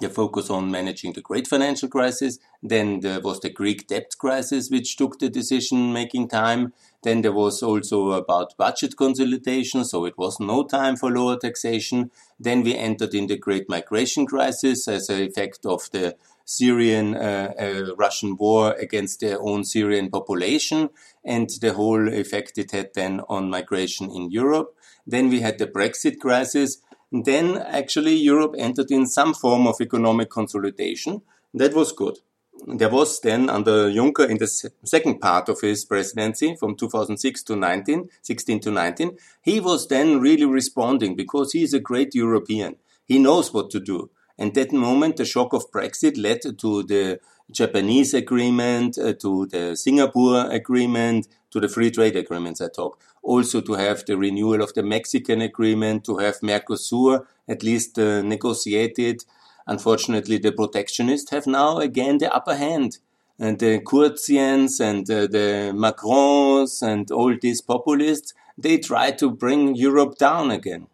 the 0.00 0.08
focus 0.08 0.50
on 0.50 0.70
managing 0.70 1.12
the 1.12 1.20
great 1.20 1.46
financial 1.46 1.88
crisis. 1.88 2.38
Then 2.62 3.00
there 3.00 3.20
was 3.20 3.40
the 3.40 3.50
Greek 3.50 3.86
debt 3.86 4.12
crisis, 4.18 4.70
which 4.70 4.96
took 4.96 5.18
the 5.18 5.28
decision 5.28 5.92
making 5.92 6.28
time. 6.28 6.72
Then 7.02 7.22
there 7.22 7.32
was 7.32 7.62
also 7.62 8.12
about 8.12 8.56
budget 8.56 8.96
consolidation, 8.96 9.84
so 9.84 10.04
it 10.04 10.18
was 10.18 10.40
no 10.40 10.64
time 10.64 10.96
for 10.96 11.10
lower 11.10 11.36
taxation. 11.36 12.10
Then 12.40 12.62
we 12.62 12.74
entered 12.74 13.14
in 13.14 13.26
the 13.28 13.36
great 13.36 13.68
migration 13.68 14.26
crisis 14.26 14.88
as 14.88 15.08
an 15.08 15.20
effect 15.20 15.64
of 15.64 15.90
the 15.92 16.16
Syrian 16.44 17.14
uh, 17.14 17.52
uh, 17.58 17.94
Russian 17.96 18.36
war 18.36 18.72
against 18.72 19.20
their 19.20 19.40
own 19.40 19.64
Syrian 19.64 20.10
population 20.10 20.90
and 21.24 21.48
the 21.60 21.72
whole 21.72 22.08
effect 22.12 22.58
it 22.58 22.72
had 22.72 22.90
then 22.94 23.20
on 23.28 23.48
migration 23.48 24.10
in 24.10 24.30
Europe. 24.30 24.76
Then 25.06 25.28
we 25.28 25.40
had 25.40 25.58
the 25.58 25.66
Brexit 25.66 26.18
crisis, 26.18 26.78
then 27.22 27.58
actually 27.58 28.14
Europe 28.14 28.54
entered 28.58 28.90
in 28.90 29.06
some 29.06 29.34
form 29.34 29.66
of 29.66 29.80
economic 29.80 30.30
consolidation. 30.30 31.22
That 31.52 31.74
was 31.74 31.92
good. 31.92 32.18
There 32.66 32.88
was 32.88 33.20
then 33.20 33.50
under 33.50 33.90
Juncker 33.90 34.28
in 34.28 34.38
the 34.38 34.48
second 34.84 35.20
part 35.20 35.48
of 35.48 35.60
his 35.60 35.84
presidency 35.84 36.56
from 36.56 36.76
2006 36.76 37.42
to 37.44 37.56
19, 37.56 38.08
16 38.22 38.60
to 38.60 38.70
19, 38.70 39.18
he 39.42 39.60
was 39.60 39.86
then 39.88 40.20
really 40.20 40.46
responding 40.46 41.14
because 41.14 41.52
he 41.52 41.62
is 41.62 41.74
a 41.74 41.80
great 41.80 42.14
European. 42.14 42.76
He 43.04 43.18
knows 43.18 43.52
what 43.52 43.70
to 43.70 43.80
do. 43.80 44.10
And 44.38 44.54
that 44.54 44.72
moment, 44.72 45.16
the 45.16 45.24
shock 45.24 45.52
of 45.52 45.70
Brexit 45.70 46.16
led 46.16 46.40
to 46.42 46.82
the 46.82 47.20
Japanese 47.50 48.14
agreement, 48.14 48.98
uh, 48.98 49.12
to 49.14 49.46
the 49.46 49.76
Singapore 49.76 50.50
agreement, 50.50 51.28
to 51.50 51.60
the 51.60 51.68
free 51.68 51.90
trade 51.90 52.16
agreements 52.16 52.60
I 52.60 52.68
talk. 52.68 52.98
Also 53.24 53.62
to 53.62 53.72
have 53.72 54.04
the 54.04 54.18
renewal 54.18 54.62
of 54.62 54.74
the 54.74 54.82
Mexican 54.82 55.40
agreement, 55.40 56.04
to 56.04 56.18
have 56.18 56.40
Mercosur 56.40 57.24
at 57.48 57.62
least 57.62 57.98
uh, 57.98 58.20
negotiated. 58.22 59.24
Unfortunately, 59.66 60.36
the 60.38 60.52
protectionists 60.52 61.30
have 61.30 61.46
now 61.46 61.78
again 61.78 62.18
the 62.18 62.32
upper 62.32 62.54
hand. 62.54 62.98
And 63.38 63.58
the 63.58 63.80
Kurzians 63.80 64.78
and 64.78 65.10
uh, 65.10 65.26
the 65.26 65.72
Macrons 65.74 66.82
and 66.82 67.10
all 67.10 67.34
these 67.40 67.62
populists, 67.62 68.34
they 68.58 68.78
try 68.78 69.10
to 69.12 69.30
bring 69.30 69.74
Europe 69.74 70.18
down 70.18 70.50
again. 70.50 70.86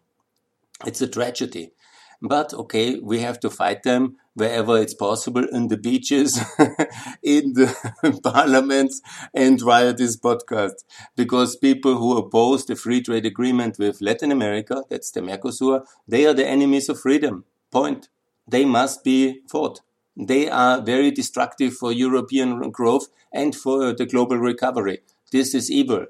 It's 0.85 1.01
a 1.01 1.07
tragedy. 1.07 1.73
But 2.21 2.53
okay, 2.53 2.97
we 2.99 3.19
have 3.19 3.39
to 3.41 3.49
fight 3.49 3.83
them 3.83 4.17
wherever 4.33 4.77
it's 4.77 4.93
possible 4.93 5.45
in 5.51 5.67
the 5.67 5.77
beaches, 5.77 6.39
in 7.23 7.53
the 7.53 8.19
parliaments, 8.23 9.01
and 9.33 9.59
via 9.59 9.93
this 9.93 10.17
podcast. 10.17 10.83
Because 11.15 11.55
people 11.55 11.97
who 11.97 12.17
oppose 12.17 12.65
the 12.65 12.75
free 12.75 13.01
trade 13.01 13.25
agreement 13.25 13.77
with 13.77 14.01
Latin 14.01 14.31
America, 14.31 14.83
that's 14.89 15.11
the 15.11 15.21
Mercosur, 15.21 15.85
they 16.07 16.25
are 16.25 16.33
the 16.33 16.47
enemies 16.47 16.89
of 16.89 16.99
freedom. 16.99 17.45
Point. 17.71 18.09
They 18.47 18.65
must 18.65 19.03
be 19.03 19.41
fought. 19.49 19.81
They 20.15 20.49
are 20.49 20.81
very 20.81 21.11
destructive 21.11 21.73
for 21.73 21.91
European 21.91 22.69
growth 22.71 23.07
and 23.33 23.55
for 23.55 23.93
the 23.93 24.05
global 24.05 24.37
recovery. 24.37 24.99
This 25.31 25.55
is 25.55 25.71
evil. 25.71 26.07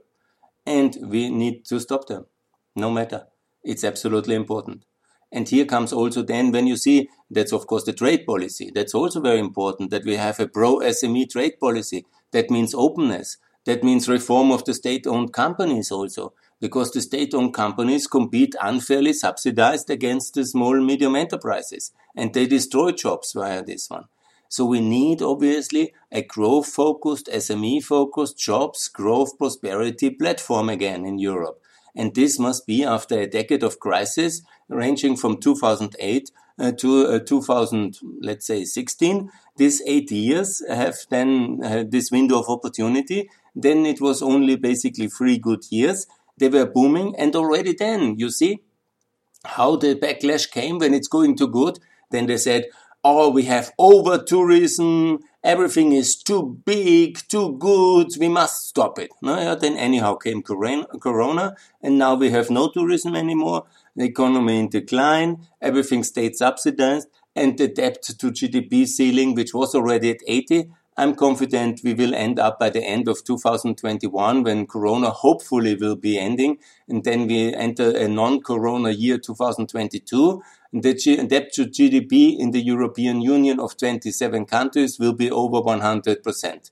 And 0.65 0.97
we 1.03 1.29
need 1.29 1.65
to 1.65 1.79
stop 1.79 2.07
them. 2.07 2.25
No 2.75 2.89
matter. 2.89 3.27
It's 3.63 3.83
absolutely 3.83 4.33
important. 4.33 4.85
And 5.31 5.47
here 5.47 5.65
comes 5.65 5.93
also 5.93 6.21
then 6.21 6.51
when 6.51 6.67
you 6.67 6.75
see 6.75 7.09
that's 7.29 7.53
of 7.53 7.65
course 7.67 7.85
the 7.85 7.93
trade 7.93 8.25
policy. 8.25 8.71
That's 8.73 8.93
also 8.93 9.21
very 9.21 9.39
important 9.39 9.91
that 9.91 10.05
we 10.05 10.17
have 10.17 10.39
a 10.39 10.47
pro 10.47 10.79
SME 10.79 11.29
trade 11.29 11.59
policy. 11.59 12.05
That 12.31 12.49
means 12.49 12.73
openness. 12.75 13.37
That 13.65 13.83
means 13.83 14.09
reform 14.09 14.51
of 14.51 14.65
the 14.65 14.73
state 14.73 15.05
owned 15.05 15.33
companies 15.33 15.91
also, 15.91 16.33
because 16.59 16.91
the 16.91 17.01
state 17.01 17.33
owned 17.33 17.53
companies 17.53 18.07
compete 18.07 18.55
unfairly 18.59 19.13
subsidized 19.13 19.89
against 19.89 20.33
the 20.33 20.45
small 20.45 20.79
medium 20.81 21.15
enterprises 21.15 21.91
and 22.15 22.33
they 22.33 22.47
destroy 22.47 22.91
jobs 22.91 23.33
via 23.33 23.63
this 23.63 23.89
one. 23.89 24.05
So 24.49 24.65
we 24.65 24.81
need 24.81 25.21
obviously 25.21 25.93
a 26.11 26.23
growth 26.23 26.67
focused, 26.67 27.27
SME 27.27 27.83
focused 27.83 28.37
jobs, 28.37 28.89
growth, 28.89 29.37
prosperity 29.37 30.09
platform 30.09 30.67
again 30.67 31.05
in 31.05 31.19
Europe. 31.19 31.60
And 31.95 32.13
this 32.15 32.39
must 32.39 32.65
be 32.65 32.83
after 32.83 33.19
a 33.19 33.27
decade 33.27 33.63
of 33.63 33.79
crisis 33.79 34.41
ranging 34.69 35.17
from 35.17 35.37
2008 35.37 36.31
uh, 36.59 36.71
to 36.73 37.07
uh, 37.07 37.19
2000, 37.19 37.97
let's 38.21 38.45
say 38.45 38.63
16. 38.63 39.29
These 39.57 39.81
eight 39.85 40.11
years 40.11 40.61
have 40.69 40.95
then 41.09 41.59
uh, 41.63 41.83
this 41.87 42.11
window 42.11 42.39
of 42.39 42.49
opportunity. 42.49 43.29
Then 43.55 43.85
it 43.85 43.99
was 43.99 44.21
only 44.21 44.55
basically 44.55 45.07
three 45.07 45.37
good 45.37 45.63
years. 45.69 46.07
They 46.37 46.49
were 46.49 46.65
booming. 46.65 47.15
And 47.17 47.35
already 47.35 47.73
then, 47.73 48.17
you 48.17 48.29
see 48.29 48.61
how 49.43 49.75
the 49.75 49.95
backlash 49.95 50.49
came 50.49 50.77
when 50.79 50.93
it's 50.93 51.07
going 51.07 51.35
too 51.35 51.47
good. 51.47 51.79
Then 52.11 52.27
they 52.27 52.37
said, 52.37 52.65
oh, 53.03 53.29
we 53.29 53.43
have 53.43 53.71
over 53.77 54.17
tourism, 54.17 55.19
everything 55.43 55.91
is 55.91 56.15
too 56.15 56.59
big, 56.65 57.19
too 57.27 57.57
good, 57.57 58.07
we 58.19 58.29
must 58.29 58.67
stop 58.67 58.99
it. 58.99 59.09
No, 59.21 59.39
yeah, 59.39 59.55
then 59.55 59.77
anyhow 59.77 60.15
came 60.15 60.41
Corona, 60.41 61.55
and 61.81 61.97
now 61.97 62.15
we 62.15 62.29
have 62.29 62.49
no 62.49 62.69
tourism 62.69 63.15
anymore, 63.15 63.65
the 63.95 64.05
economy 64.05 64.59
in 64.59 64.69
decline, 64.69 65.47
everything 65.61 66.03
state 66.03 66.37
subsidized, 66.37 67.07
and 67.35 67.57
the 67.57 67.67
debt 67.67 68.01
to 68.03 68.31
GDP 68.31 68.85
ceiling, 68.85 69.35
which 69.35 69.53
was 69.53 69.73
already 69.73 70.11
at 70.11 70.19
80, 70.27 70.69
I'm 70.97 71.15
confident 71.15 71.81
we 71.83 71.93
will 71.93 72.13
end 72.13 72.37
up 72.37 72.59
by 72.59 72.69
the 72.69 72.83
end 72.83 73.07
of 73.07 73.23
2021 73.23 74.43
when 74.43 74.67
Corona 74.67 75.09
hopefully 75.09 75.73
will 75.73 75.95
be 75.95 76.19
ending. 76.19 76.57
And 76.89 77.03
then 77.03 77.27
we 77.27 77.53
enter 77.55 77.95
a 77.95 78.07
non-Corona 78.09 78.91
year 78.91 79.17
2022. 79.17 80.43
The 80.73 80.93
debt 81.27 81.51
to 81.53 81.65
GDP 81.65 82.37
in 82.39 82.51
the 82.51 82.61
European 82.61 83.21
Union 83.21 83.59
of 83.59 83.77
27 83.77 84.45
countries 84.45 84.99
will 84.99 85.13
be 85.13 85.29
over 85.29 85.57
100%. 85.57 86.71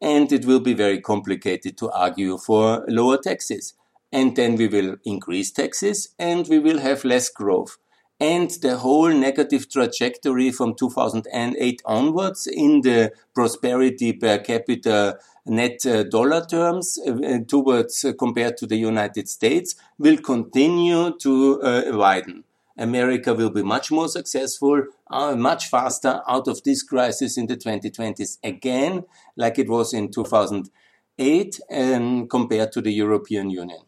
And 0.00 0.32
it 0.32 0.44
will 0.44 0.60
be 0.60 0.74
very 0.74 1.00
complicated 1.00 1.76
to 1.78 1.90
argue 1.92 2.36
for 2.38 2.84
lower 2.88 3.18
taxes. 3.18 3.74
And 4.10 4.34
then 4.34 4.56
we 4.56 4.66
will 4.66 4.96
increase 5.04 5.52
taxes 5.52 6.08
and 6.18 6.48
we 6.48 6.58
will 6.58 6.80
have 6.80 7.04
less 7.04 7.28
growth 7.28 7.78
and 8.22 8.50
the 8.62 8.78
whole 8.78 9.08
negative 9.08 9.68
trajectory 9.68 10.52
from 10.52 10.76
2008 10.76 11.82
onwards 11.84 12.46
in 12.46 12.82
the 12.82 13.10
prosperity 13.34 14.12
per 14.12 14.38
capita 14.38 15.18
net 15.44 15.84
uh, 15.84 16.04
dollar 16.04 16.46
terms 16.46 16.98
uh, 17.04 17.38
towards 17.48 18.04
uh, 18.04 18.12
compared 18.16 18.56
to 18.56 18.64
the 18.64 18.76
United 18.76 19.28
States 19.28 19.74
will 19.98 20.18
continue 20.18 21.16
to 21.18 21.58
widen. 21.98 22.44
America 22.76 23.34
will 23.34 23.50
be 23.50 23.62
much 23.62 23.90
more 23.90 24.08
successful, 24.08 24.84
uh, 25.10 25.36
much 25.36 25.68
faster 25.68 26.22
out 26.28 26.48
of 26.48 26.62
this 26.62 26.82
crisis 26.82 27.36
in 27.36 27.46
the 27.46 27.56
2020s 27.56 28.38
again, 28.42 29.04
like 29.36 29.58
it 29.58 29.68
was 29.68 29.92
in 29.92 30.10
2008, 30.10 31.60
and 31.70 32.30
compared 32.30 32.72
to 32.72 32.80
the 32.80 32.92
European 32.92 33.50
Union. 33.50 33.80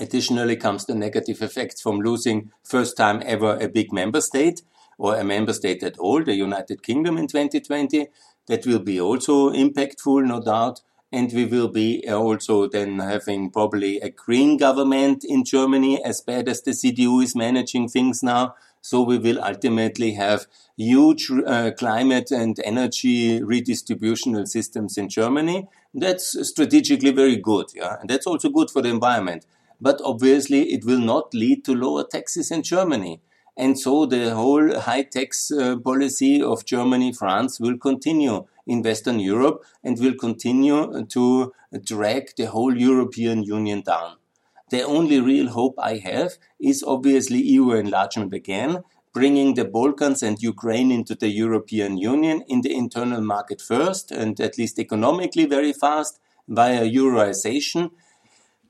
Additionally 0.00 0.56
comes 0.56 0.84
the 0.84 0.94
negative 0.94 1.42
effects 1.42 1.80
from 1.80 2.00
losing 2.00 2.52
first 2.62 2.96
time 2.96 3.22
ever 3.24 3.58
a 3.60 3.68
big 3.68 3.92
member 3.92 4.20
state 4.20 4.62
or 4.96 5.16
a 5.16 5.24
member 5.24 5.52
state 5.52 5.82
at 5.82 5.98
all, 5.98 6.22
the 6.22 6.34
United 6.34 6.82
Kingdom 6.82 7.16
in 7.18 7.26
2020. 7.26 8.08
That 8.46 8.66
will 8.66 8.80
be 8.80 9.00
also 9.00 9.50
impactful, 9.50 10.26
no 10.26 10.40
doubt. 10.40 10.80
And 11.10 11.32
we 11.32 11.46
will 11.46 11.68
be 11.68 12.06
also 12.08 12.68
then 12.68 12.98
having 12.98 13.50
probably 13.50 13.98
a 14.00 14.10
green 14.10 14.58
government 14.58 15.24
in 15.24 15.44
Germany, 15.44 16.02
as 16.04 16.20
bad 16.20 16.48
as 16.48 16.62
the 16.62 16.72
CDU 16.72 17.22
is 17.22 17.34
managing 17.34 17.88
things 17.88 18.22
now. 18.22 18.54
So 18.80 19.02
we 19.02 19.18
will 19.18 19.42
ultimately 19.42 20.12
have 20.12 20.46
huge 20.76 21.30
uh, 21.30 21.72
climate 21.78 22.30
and 22.30 22.58
energy 22.64 23.40
redistributional 23.40 24.46
systems 24.46 24.96
in 24.98 25.08
Germany. 25.08 25.66
That's 25.94 26.36
strategically 26.48 27.10
very 27.10 27.36
good. 27.36 27.66
Yeah. 27.74 27.96
And 28.00 28.08
that's 28.08 28.26
also 28.26 28.50
good 28.50 28.70
for 28.70 28.82
the 28.82 28.90
environment 28.90 29.46
but 29.80 30.00
obviously 30.04 30.72
it 30.72 30.84
will 30.84 30.98
not 30.98 31.32
lead 31.34 31.64
to 31.64 31.74
lower 31.74 32.04
taxes 32.04 32.50
in 32.50 32.62
Germany. 32.62 33.20
And 33.56 33.78
so 33.78 34.06
the 34.06 34.34
whole 34.34 34.78
high 34.80 35.02
tax 35.02 35.50
uh, 35.50 35.76
policy 35.78 36.40
of 36.40 36.64
Germany, 36.64 37.12
France 37.12 37.58
will 37.58 37.76
continue 37.76 38.46
in 38.68 38.82
Western 38.82 39.18
Europe 39.18 39.64
and 39.82 39.98
will 39.98 40.14
continue 40.14 40.76
uh, 40.76 41.02
to 41.08 41.52
uh, 41.74 41.78
drag 41.82 42.36
the 42.36 42.46
whole 42.46 42.78
European 42.78 43.42
Union 43.42 43.80
down. 43.80 44.16
The 44.70 44.82
only 44.82 45.18
real 45.20 45.48
hope 45.48 45.74
I 45.78 45.96
have 45.96 46.32
is 46.60 46.84
obviously 46.86 47.40
EU 47.42 47.72
enlargement 47.72 48.34
again, 48.34 48.84
bringing 49.14 49.54
the 49.54 49.64
Balkans 49.64 50.22
and 50.22 50.40
Ukraine 50.42 50.92
into 50.92 51.14
the 51.14 51.28
European 51.28 51.96
Union 51.96 52.44
in 52.46 52.60
the 52.60 52.74
internal 52.74 53.22
market 53.22 53.60
first 53.62 54.12
and 54.12 54.38
at 54.38 54.58
least 54.58 54.78
economically 54.78 55.46
very 55.46 55.72
fast 55.72 56.20
via 56.46 56.82
Euroization 56.82 57.90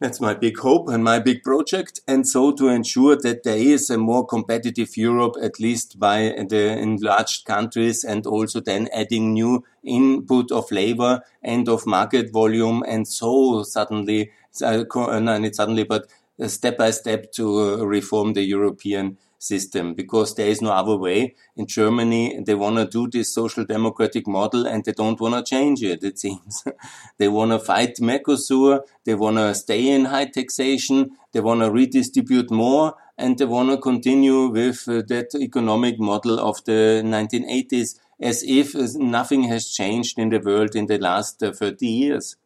that's 0.01 0.21
my 0.21 0.35
big 0.35 0.59
hope 0.59 0.89
and 0.89 1.03
my 1.03 1.19
big 1.19 1.43
project. 1.43 2.01
And 2.07 2.27
so 2.27 2.53
to 2.53 2.69
ensure 2.69 3.17
that 3.17 3.43
there 3.43 3.57
is 3.57 3.91
a 3.91 3.99
more 3.99 4.25
competitive 4.25 4.97
Europe, 4.97 5.35
at 5.43 5.59
least 5.59 5.99
by 5.99 6.35
the 6.49 6.79
enlarged 6.79 7.45
countries 7.45 8.05
and 8.05 8.27
also 8.27 8.61
then 8.61 8.89
adding 8.93 9.33
new 9.33 9.65
input 9.85 10.53
of 10.53 10.71
labor 10.71 11.23
and 11.43 11.69
of 11.69 11.87
market 11.87 12.33
volume. 12.33 12.85
And 12.87 13.09
so 13.09 13.63
suddenly, 13.65 14.31
uh, 14.63 14.85
uh 14.95 15.21
not 15.21 15.55
suddenly, 15.55 15.85
but 15.85 16.07
uh, 16.41 16.47
step 16.47 16.79
by 16.79 16.91
step 16.91 17.33
to 17.33 17.59
uh, 17.59 17.85
reform 17.85 18.35
the 18.35 18.43
European 18.43 19.19
system 19.39 19.95
because 19.95 20.35
there 20.35 20.49
is 20.49 20.61
no 20.61 20.73
other 20.73 20.97
way. 20.97 21.35
In 21.57 21.67
Germany, 21.67 22.41
they 22.45 22.55
want 22.55 22.77
to 22.77 22.87
do 22.87 23.09
this 23.09 23.33
social 23.33 23.65
democratic 23.65 24.27
model 24.27 24.67
and 24.67 24.85
they 24.85 24.93
don't 24.93 25.21
want 25.21 25.35
to 25.35 25.49
change 25.49 25.83
it, 25.83 26.03
it 26.03 26.19
seems. 26.19 26.65
they 27.19 27.29
want 27.29 27.53
to 27.53 27.59
fight 27.59 27.97
Mercosur, 27.97 28.81
they 29.05 29.15
want 29.15 29.37
to 29.37 29.55
stay 29.55 29.89
in 29.89 30.07
high 30.07 30.27
taxation, 30.27 31.11
they 31.33 31.41
want 31.41 31.61
to 31.61 31.71
redistribute 31.71 32.51
more, 32.51 32.95
and 33.17 33.39
they 33.39 33.45
want 33.45 33.71
to 33.71 33.77
continue 33.79 34.49
with 34.49 34.89
uh, 34.89 35.03
that 35.09 35.35
economic 35.35 35.99
model 35.99 36.39
of 36.39 36.65
the 36.65 37.03
1980s 37.05 37.99
as 38.21 38.43
if 38.43 38.75
nothing 38.97 39.45
has 39.45 39.69
changed 39.69 40.19
in 40.19 40.31
the 40.31 40.41
world 40.41 40.75
in 40.75 40.87
the 40.87 40.99
last 40.99 41.43
uh, 41.43 41.53
30 41.53 41.87
years. 41.87 42.37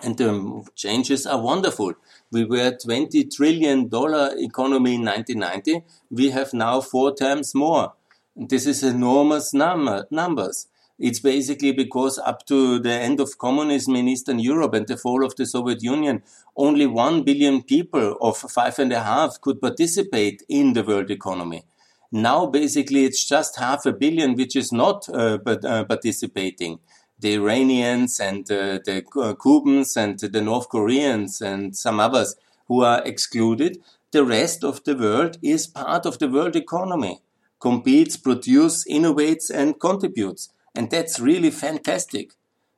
And 0.00 0.16
the 0.16 0.64
changes 0.74 1.26
are 1.26 1.40
wonderful. 1.40 1.94
We 2.30 2.44
were 2.44 2.72
$20 2.72 3.34
trillion 3.34 3.86
economy 3.86 4.94
in 4.94 5.04
1990. 5.04 5.82
We 6.10 6.30
have 6.30 6.54
now 6.54 6.80
four 6.80 7.14
times 7.14 7.54
more. 7.54 7.92
This 8.34 8.66
is 8.66 8.82
enormous 8.82 9.52
number, 9.52 10.06
numbers. 10.10 10.68
It's 10.98 11.20
basically 11.20 11.72
because 11.72 12.18
up 12.18 12.46
to 12.46 12.78
the 12.78 12.92
end 12.92 13.20
of 13.20 13.36
communism 13.36 13.96
in 13.96 14.08
Eastern 14.08 14.38
Europe 14.38 14.74
and 14.74 14.86
the 14.86 14.96
fall 14.96 15.24
of 15.24 15.36
the 15.36 15.46
Soviet 15.46 15.82
Union, 15.82 16.22
only 16.56 16.86
one 16.86 17.24
billion 17.24 17.62
people 17.62 18.16
of 18.20 18.36
five 18.38 18.78
and 18.78 18.92
a 18.92 19.02
half 19.02 19.40
could 19.40 19.60
participate 19.60 20.42
in 20.48 20.74
the 20.74 20.84
world 20.84 21.10
economy. 21.10 21.64
Now, 22.12 22.46
basically, 22.46 23.04
it's 23.04 23.24
just 23.24 23.58
half 23.58 23.86
a 23.86 23.92
billion 23.92 24.34
which 24.34 24.54
is 24.54 24.70
not 24.70 25.08
uh, 25.08 25.38
but, 25.38 25.64
uh, 25.64 25.84
participating. 25.84 26.78
The 27.22 27.34
Iranians 27.34 28.20
and 28.20 28.42
uh, 28.50 28.80
the 28.84 29.02
Cubans 29.40 29.96
and 29.96 30.18
the 30.18 30.42
North 30.42 30.68
Koreans 30.68 31.40
and 31.40 31.74
some 31.76 32.00
others 32.00 32.34
who 32.68 32.82
are 32.82 33.02
excluded. 33.04 33.78
The 34.10 34.24
rest 34.24 34.64
of 34.64 34.82
the 34.84 34.96
world 34.96 35.38
is 35.40 35.66
part 35.66 36.04
of 36.04 36.18
the 36.18 36.28
world 36.28 36.56
economy, 36.56 37.20
competes, 37.60 38.16
produces, 38.16 38.84
innovates, 38.90 39.50
and 39.50 39.78
contributes. 39.78 40.50
And 40.74 40.90
that's 40.90 41.20
really 41.20 41.50
fantastic. 41.50 42.32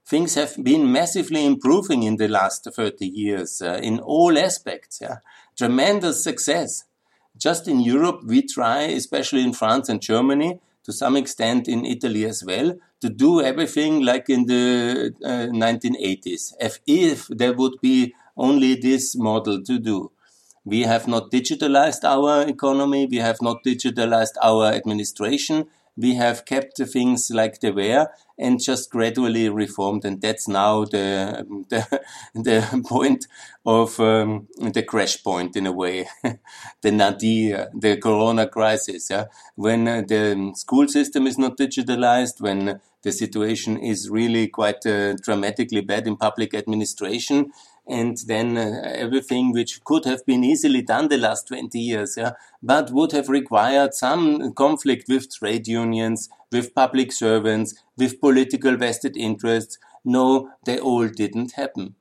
Things 0.06 0.34
have 0.34 0.62
been 0.62 0.92
massively 0.92 1.46
improving 1.46 2.02
in 2.02 2.16
the 2.16 2.28
last 2.28 2.68
30 2.70 3.06
years 3.06 3.62
uh, 3.62 3.80
in 3.82 3.98
all 4.00 4.38
aspects. 4.38 5.00
Yeah? 5.00 5.18
Tremendous 5.56 6.22
success. 6.22 6.84
Just 7.36 7.66
in 7.66 7.80
Europe, 7.80 8.20
we 8.24 8.42
try, 8.42 8.82
especially 8.82 9.42
in 9.42 9.54
France 9.54 9.88
and 9.88 10.02
Germany, 10.02 10.60
to 10.84 10.92
some 10.92 11.16
extent 11.16 11.68
in 11.68 11.84
Italy 11.84 12.24
as 12.24 12.44
well, 12.44 12.74
to 13.00 13.08
do 13.08 13.40
everything 13.40 14.02
like 14.02 14.28
in 14.28 14.46
the 14.46 15.12
uh, 15.24 15.48
1980s. 15.52 16.52
If, 16.60 16.80
if 16.86 17.28
there 17.28 17.52
would 17.52 17.80
be 17.80 18.14
only 18.36 18.74
this 18.74 19.16
model 19.16 19.62
to 19.62 19.78
do. 19.78 20.10
We 20.64 20.82
have 20.82 21.06
not 21.06 21.30
digitalized 21.30 22.04
our 22.04 22.48
economy. 22.48 23.06
We 23.06 23.18
have 23.18 23.42
not 23.42 23.62
digitalized 23.64 24.36
our 24.42 24.72
administration 24.72 25.66
we 25.96 26.14
have 26.14 26.44
kept 26.44 26.76
the 26.76 26.86
things 26.86 27.30
like 27.30 27.60
they 27.60 27.70
were 27.70 28.08
and 28.38 28.60
just 28.60 28.90
gradually 28.90 29.48
reformed. 29.48 30.04
And 30.04 30.20
that's 30.20 30.48
now 30.48 30.84
the, 30.84 31.46
the, 31.68 32.00
the 32.34 32.84
point 32.88 33.26
of 33.64 33.98
um, 34.00 34.48
the 34.58 34.82
crash 34.82 35.22
point 35.22 35.56
in 35.56 35.66
a 35.66 35.72
way, 35.72 36.08
the 36.82 36.90
nadir, 36.90 37.70
the 37.74 37.96
corona 37.96 38.48
crisis. 38.48 39.08
Yeah? 39.10 39.26
When 39.54 39.88
uh, 39.88 40.02
the 40.06 40.52
school 40.54 40.88
system 40.88 41.26
is 41.26 41.38
not 41.38 41.56
digitalized, 41.56 42.40
when 42.40 42.80
the 43.02 43.12
situation 43.12 43.78
is 43.78 44.10
really 44.10 44.48
quite 44.48 44.84
uh, 44.86 45.14
dramatically 45.14 45.82
bad 45.82 46.06
in 46.06 46.16
public 46.16 46.54
administration, 46.54 47.52
and 47.86 48.16
then 48.26 48.56
uh, 48.56 48.80
everything 48.94 49.52
which 49.52 49.84
could 49.84 50.06
have 50.06 50.24
been 50.24 50.42
easily 50.42 50.80
done 50.82 51.08
the 51.08 51.18
last 51.18 51.48
20 51.48 51.78
years, 51.78 52.16
yeah, 52.16 52.32
but 52.62 52.90
would 52.90 53.12
have 53.12 53.28
required 53.28 53.92
some 53.92 54.52
conflict 54.54 55.06
with 55.08 55.32
trade 55.34 55.68
unions, 55.68 56.30
with 56.54 56.74
public 56.74 57.12
servants, 57.12 57.74
with 57.98 58.20
political 58.20 58.76
vested 58.76 59.16
interests. 59.16 59.78
No, 60.04 60.50
they 60.64 60.78
all 60.78 61.08
didn't 61.08 61.52
happen. 61.52 61.96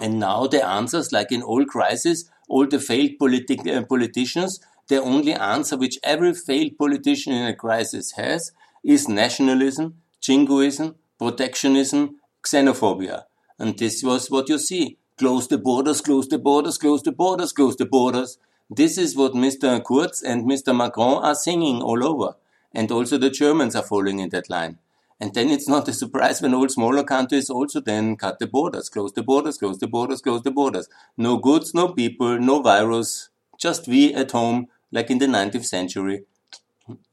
And 0.00 0.20
now 0.20 0.46
the 0.46 0.64
answers, 0.64 1.10
like 1.10 1.32
in 1.32 1.42
all 1.42 1.64
crises, 1.64 2.30
all 2.48 2.66
the 2.66 2.78
failed 2.78 3.12
politi- 3.20 3.66
uh, 3.66 3.84
politicians, 3.84 4.60
the 4.88 5.02
only 5.02 5.32
answer 5.32 5.76
which 5.76 5.98
every 6.04 6.34
failed 6.34 6.76
politician 6.78 7.32
in 7.32 7.46
a 7.46 7.54
crisis 7.54 8.12
has 8.12 8.52
is 8.84 9.08
nationalism, 9.08 9.94
jingoism, 10.20 10.94
protectionism, 11.18 12.16
xenophobia. 12.46 13.24
And 13.58 13.78
this 13.78 14.02
was 14.02 14.30
what 14.30 14.50
you 14.50 14.58
see. 14.58 14.98
Close 15.18 15.48
the 15.48 15.56
borders, 15.56 16.02
close 16.02 16.28
the 16.28 16.38
borders, 16.38 16.76
close 16.76 17.02
the 17.02 17.12
borders, 17.12 17.52
close 17.52 17.76
the 17.76 17.86
borders. 17.86 18.38
This 18.68 18.98
is 18.98 19.16
what 19.16 19.32
Mr. 19.32 19.82
Kurz 19.82 20.22
and 20.22 20.44
Mr. 20.44 20.76
Macron 20.76 21.24
are 21.24 21.34
singing 21.34 21.80
all 21.80 22.04
over. 22.04 22.34
And 22.74 22.90
also 22.90 23.18
the 23.18 23.30
Germans 23.30 23.74
are 23.74 23.82
following 23.82 24.18
in 24.18 24.30
that 24.30 24.50
line. 24.50 24.78
And 25.18 25.32
then 25.32 25.48
it's 25.48 25.68
not 25.68 25.88
a 25.88 25.94
surprise 25.94 26.42
when 26.42 26.52
all 26.52 26.68
smaller 26.68 27.02
countries 27.02 27.48
also 27.48 27.80
then 27.80 28.16
cut 28.16 28.38
the 28.38 28.46
borders, 28.46 28.90
close 28.90 29.12
the 29.12 29.22
borders, 29.22 29.56
close 29.56 29.78
the 29.78 29.86
borders, 29.86 30.20
close 30.20 30.42
the 30.42 30.50
borders. 30.50 30.88
No 31.16 31.38
goods, 31.38 31.72
no 31.72 31.88
people, 31.88 32.38
no 32.38 32.60
virus, 32.60 33.30
just 33.58 33.88
we 33.88 34.12
at 34.12 34.32
home, 34.32 34.68
like 34.92 35.10
in 35.10 35.18
the 35.18 35.26
19th 35.26 35.64
century. 35.64 36.24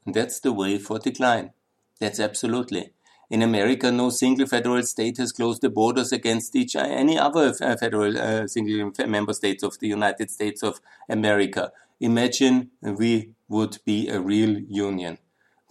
That's 0.06 0.38
the 0.40 0.52
way 0.52 0.78
for 0.78 0.98
decline. 0.98 1.52
That's 1.98 2.20
absolutely. 2.20 2.90
In 3.30 3.40
America, 3.40 3.90
no 3.90 4.10
single 4.10 4.46
federal 4.46 4.82
state 4.82 5.16
has 5.16 5.32
closed 5.32 5.62
the 5.62 5.70
borders 5.70 6.12
against 6.12 6.54
each 6.54 6.76
any 6.76 7.18
other 7.18 7.54
uh, 7.60 7.76
federal 7.76 8.18
uh, 8.18 8.46
single 8.46 8.92
member 9.06 9.32
states 9.32 9.62
of 9.62 9.78
the 9.78 9.88
United 9.88 10.30
States 10.30 10.62
of 10.62 10.80
America. 11.08 11.72
Imagine 12.00 12.70
we 12.82 13.30
would 13.48 13.78
be 13.86 14.08
a 14.08 14.20
real 14.20 14.58
union. 14.68 15.18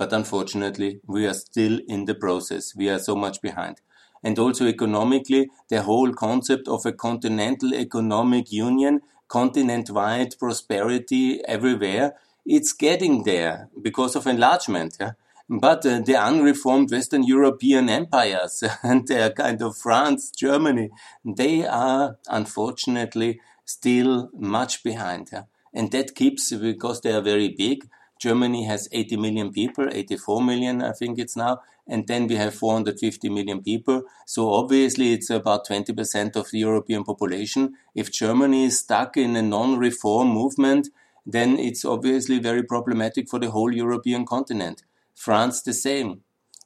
But 0.03 0.11
unfortunately, 0.11 0.99
we 1.07 1.25
are 1.27 1.33
still 1.33 1.79
in 1.87 2.03
the 2.03 2.13
process. 2.13 2.75
We 2.75 2.89
are 2.89 2.99
so 2.99 3.15
much 3.15 3.41
behind. 3.41 3.79
And 4.21 4.37
also 4.37 4.65
economically, 4.65 5.49
the 5.69 5.83
whole 5.83 6.11
concept 6.11 6.67
of 6.67 6.85
a 6.85 6.91
continental 6.91 7.73
economic 7.73 8.51
union, 8.51 8.99
continent-wide 9.29 10.37
prosperity 10.37 11.39
everywhere, 11.47 12.15
it's 12.45 12.73
getting 12.73 13.23
there 13.23 13.69
because 13.81 14.17
of 14.17 14.27
enlargement. 14.27 14.97
Yeah? 14.99 15.13
But 15.47 15.85
uh, 15.85 16.01
the 16.01 16.17
unreformed 16.17 16.91
Western 16.91 17.23
European 17.23 17.87
empires 17.87 18.61
and 18.83 19.07
they're 19.07 19.31
kind 19.31 19.61
of 19.61 19.77
France, 19.77 20.31
Germany, 20.31 20.89
they 21.23 21.65
are 21.65 22.17
unfortunately 22.27 23.39
still 23.63 24.29
much 24.33 24.83
behind. 24.83 25.29
Yeah? 25.31 25.43
And 25.73 25.93
that 25.93 26.13
keeps, 26.13 26.51
because 26.51 26.99
they 26.99 27.13
are 27.13 27.21
very 27.21 27.47
big, 27.47 27.87
Germany 28.23 28.63
has 28.63 28.87
80 28.93 29.17
million 29.17 29.51
people, 29.51 29.89
84 29.91 30.41
million, 30.41 30.81
I 30.81 30.93
think 30.93 31.19
it's 31.19 31.35
now. 31.35 31.59
And 31.85 32.07
then 32.07 32.27
we 32.27 32.35
have 32.35 32.55
450 32.55 33.27
million 33.27 33.61
people. 33.61 34.03
So 34.25 34.53
obviously 34.53 35.11
it's 35.11 35.29
about 35.29 35.67
20% 35.67 36.37
of 36.37 36.49
the 36.49 36.59
European 36.59 37.03
population. 37.03 37.73
If 37.93 38.13
Germany 38.13 38.63
is 38.63 38.79
stuck 38.79 39.17
in 39.17 39.35
a 39.35 39.41
non-reform 39.41 40.29
movement, 40.29 40.87
then 41.25 41.59
it's 41.59 41.83
obviously 41.83 42.39
very 42.39 42.63
problematic 42.63 43.29
for 43.29 43.39
the 43.39 43.51
whole 43.51 43.73
European 43.73 44.25
continent. 44.25 44.83
France 45.13 45.61
the 45.61 45.73
same. 45.73 46.21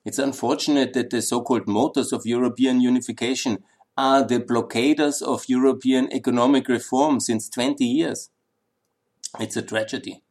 It's 0.06 0.20
unfortunate 0.20 0.93
that 0.93 1.10
the 1.10 1.24
so-called 1.24 1.67
motors 1.67 2.13
of 2.13 2.28
European 2.28 2.82
unification 2.82 3.63
are 3.98 4.24
the 4.24 4.39
blockaders 4.39 5.24
of 5.24 5.50
European 5.50 6.13
economic 6.13 6.70
reform 6.70 7.20
since 7.20 7.50
20 7.50 7.84
years. 7.84 8.30
It's 9.39 9.58
a 9.58 9.63
tragedy. 9.63 10.22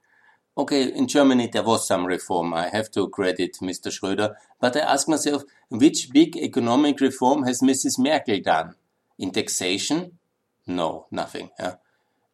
Okay, 0.58 0.84
in 0.90 1.06
Germany 1.06 1.48
there 1.52 1.62
was 1.62 1.86
some 1.86 2.06
reform. 2.06 2.54
I 2.54 2.68
have 2.68 2.90
to 2.92 3.08
credit 3.08 3.58
Mr. 3.60 3.88
Schröder. 3.88 4.34
But 4.60 4.76
I 4.76 4.80
ask 4.80 5.06
myself, 5.06 5.42
which 5.68 6.10
big 6.12 6.36
economic 6.36 7.00
reform 7.00 7.44
has 7.44 7.60
Mrs. 7.60 7.98
Merkel 7.98 8.40
done? 8.40 8.74
In 9.18 9.30
taxation? 9.32 10.18
No, 10.66 11.06
nothing. 11.10 11.50
Yeah. 11.58 11.74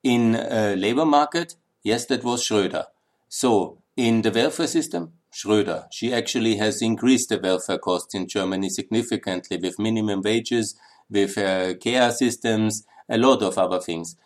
In 0.03 0.37
uh, 0.37 0.75
labor 0.79 1.05
market? 1.05 1.57
Yes, 1.83 2.07
that 2.07 2.23
was 2.23 2.47
Schröder. 2.47 2.87
So, 3.29 3.79
in 3.97 4.23
the 4.23 4.31
welfare 4.31 4.69
system? 4.69 5.13
Schröder. 5.33 5.87
She 5.91 6.13
actually 6.13 6.57
has 6.57 6.83
increased 6.83 7.31
the 7.31 7.39
welfare 7.39 7.79
costs 7.79 8.15
in 8.15 8.29
Germany 8.29 8.69
significantly 8.69 9.57
with 9.57 9.79
minimum 9.79 10.23
wages, 10.23 10.77
with 11.11 11.37
uh, 11.39 11.75
care 11.75 12.11
systems, 12.13 12.85
a 13.09 13.19
lot 13.19 13.43
of 13.43 13.59
other 13.59 13.81
things. 13.81 14.17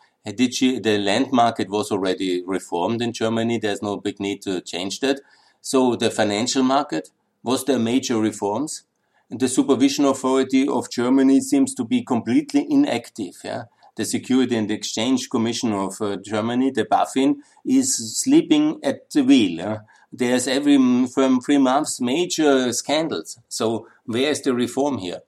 She, 0.51 0.79
the 0.79 0.99
land 0.99 1.31
market 1.33 1.69
was 1.69 1.93
already 1.93 2.43
reformed 2.45 3.01
in 3.01 3.13
Germany. 3.13 3.59
There's 3.59 3.83
no 3.83 3.97
big 3.97 4.19
need 4.19 4.43
to 4.43 4.61
change 4.61 5.01
that. 5.01 5.21
So 5.61 5.97
the 5.97 6.11
financial 6.11 6.63
market, 6.63 7.11
was 7.43 7.65
there 7.65 7.79
major 7.79 8.19
reforms? 8.19 8.85
And 9.31 9.41
The 9.41 9.49
supervision 9.49 10.05
authority 10.05 10.69
of 10.69 10.91
Germany 10.91 11.41
seems 11.41 11.75
to 11.75 11.85
be 11.85 12.03
completely 12.03 12.67
inactive. 12.69 13.37
Yeah? 13.45 13.65
The 13.97 14.05
Security 14.05 14.57
and 14.57 14.71
Exchange 14.71 15.31
Commission 15.31 15.73
of 15.73 16.01
uh, 16.01 16.17
Germany, 16.17 16.71
the 16.71 16.85
BaFin, 16.85 17.37
is 17.65 18.21
sleeping 18.21 18.81
at 18.83 19.11
the 19.11 19.23
wheel. 19.23 19.59
Yeah? 19.59 19.79
there's 20.13 20.49
every 20.49 20.77
from 21.07 21.41
three 21.41 21.59
months 21.59 22.01
major 22.01 22.73
scandals. 22.73 23.39
So 23.49 23.89
where 24.05 24.31
is 24.31 24.43
the 24.43 24.55
reform 24.55 24.99
here? 24.99 25.21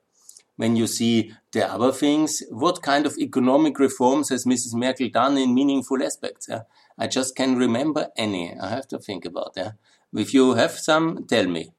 When 0.59 0.75
you 0.75 0.87
see 0.87 1.31
the 1.53 1.71
other 1.73 1.93
things, 1.93 2.43
what 2.49 2.81
kind 2.81 3.05
of 3.05 3.17
economic 3.17 3.79
reforms 3.79 4.27
has 4.27 4.43
Mrs. 4.43 4.73
Merkel 4.73 5.07
done 5.07 5.37
in 5.37 5.53
meaningful 5.53 6.03
aspects? 6.03 6.47
Yeah? 6.49 6.63
I 6.97 7.07
just 7.07 7.33
can't 7.33 7.57
remember 7.57 8.09
any. 8.17 8.57
I 8.59 8.67
have 8.67 8.85
to 8.89 8.99
think 8.99 9.23
about 9.23 9.53
that. 9.53 9.75
Yeah? 10.13 10.21
If 10.21 10.33
you 10.33 10.55
have 10.55 10.71
some, 10.71 11.25
tell 11.27 11.47
me. 11.47 11.71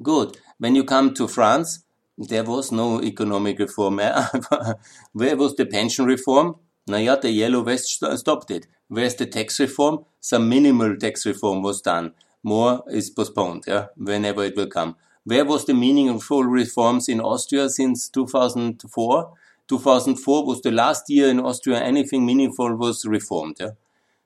Good. 0.00 0.36
When 0.58 0.76
you 0.76 0.84
come 0.84 1.14
to 1.14 1.26
France, 1.26 1.84
there 2.16 2.44
was 2.44 2.70
no 2.70 3.02
economic 3.02 3.58
reform. 3.58 3.96
Where 5.12 5.36
was 5.36 5.56
the 5.56 5.66
pension 5.66 6.04
reform? 6.04 6.54
Naja, 6.88 7.20
the 7.20 7.32
yellow 7.32 7.62
vest 7.64 7.88
stopped 7.88 8.52
it. 8.52 8.68
Where's 8.86 9.16
the 9.16 9.26
tax 9.26 9.58
reform? 9.58 10.04
Some 10.20 10.48
minimal 10.48 10.96
tax 10.96 11.26
reform 11.26 11.62
was 11.62 11.80
done 11.80 12.14
more 12.42 12.84
is 12.88 13.10
postponed, 13.10 13.64
yeah, 13.66 13.86
whenever 13.96 14.44
it 14.44 14.56
will 14.56 14.68
come. 14.68 14.96
Where 15.28 15.44
was 15.44 15.66
the 15.66 15.74
meaningful 15.74 16.44
reforms 16.44 17.06
in 17.06 17.20
Austria 17.20 17.68
since 17.68 18.08
2004? 18.08 19.30
2004 19.68 20.46
was 20.46 20.62
the 20.62 20.70
last 20.70 21.10
year 21.10 21.28
in 21.28 21.38
Austria 21.38 21.82
anything 21.82 22.24
meaningful 22.24 22.74
was 22.74 23.04
reformed. 23.04 23.56
Yeah? 23.60 23.72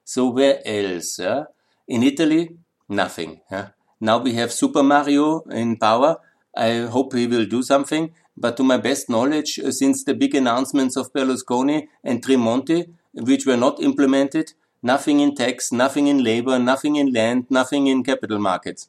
So 0.04 0.28
where 0.28 0.62
else? 0.64 1.18
Yeah? 1.18 1.46
In 1.88 2.04
Italy, 2.04 2.56
nothing. 2.88 3.40
Yeah? 3.50 3.70
Now 4.00 4.18
we 4.18 4.34
have 4.34 4.52
Super 4.52 4.84
Mario 4.84 5.40
in 5.50 5.76
power. 5.76 6.18
I 6.56 6.86
hope 6.94 7.14
he 7.14 7.26
will 7.26 7.46
do 7.46 7.64
something. 7.64 8.14
But 8.36 8.56
to 8.58 8.62
my 8.62 8.76
best 8.76 9.10
knowledge, 9.10 9.58
uh, 9.58 9.72
since 9.72 10.04
the 10.04 10.14
big 10.14 10.36
announcements 10.36 10.96
of 10.96 11.12
Berlusconi 11.12 11.88
and 12.04 12.24
Tremonti, 12.24 12.92
which 13.14 13.44
were 13.44 13.56
not 13.56 13.82
implemented, 13.82 14.52
nothing 14.84 15.18
in 15.18 15.34
tax, 15.34 15.72
nothing 15.72 16.06
in 16.06 16.22
labor, 16.22 16.60
nothing 16.60 16.94
in 16.94 17.12
land, 17.12 17.46
nothing 17.50 17.88
in 17.88 18.04
capital 18.04 18.38
markets. 18.38 18.88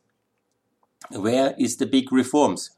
Where 1.11 1.53
is 1.57 1.77
the 1.77 1.85
big 1.85 2.11
reforms? 2.11 2.71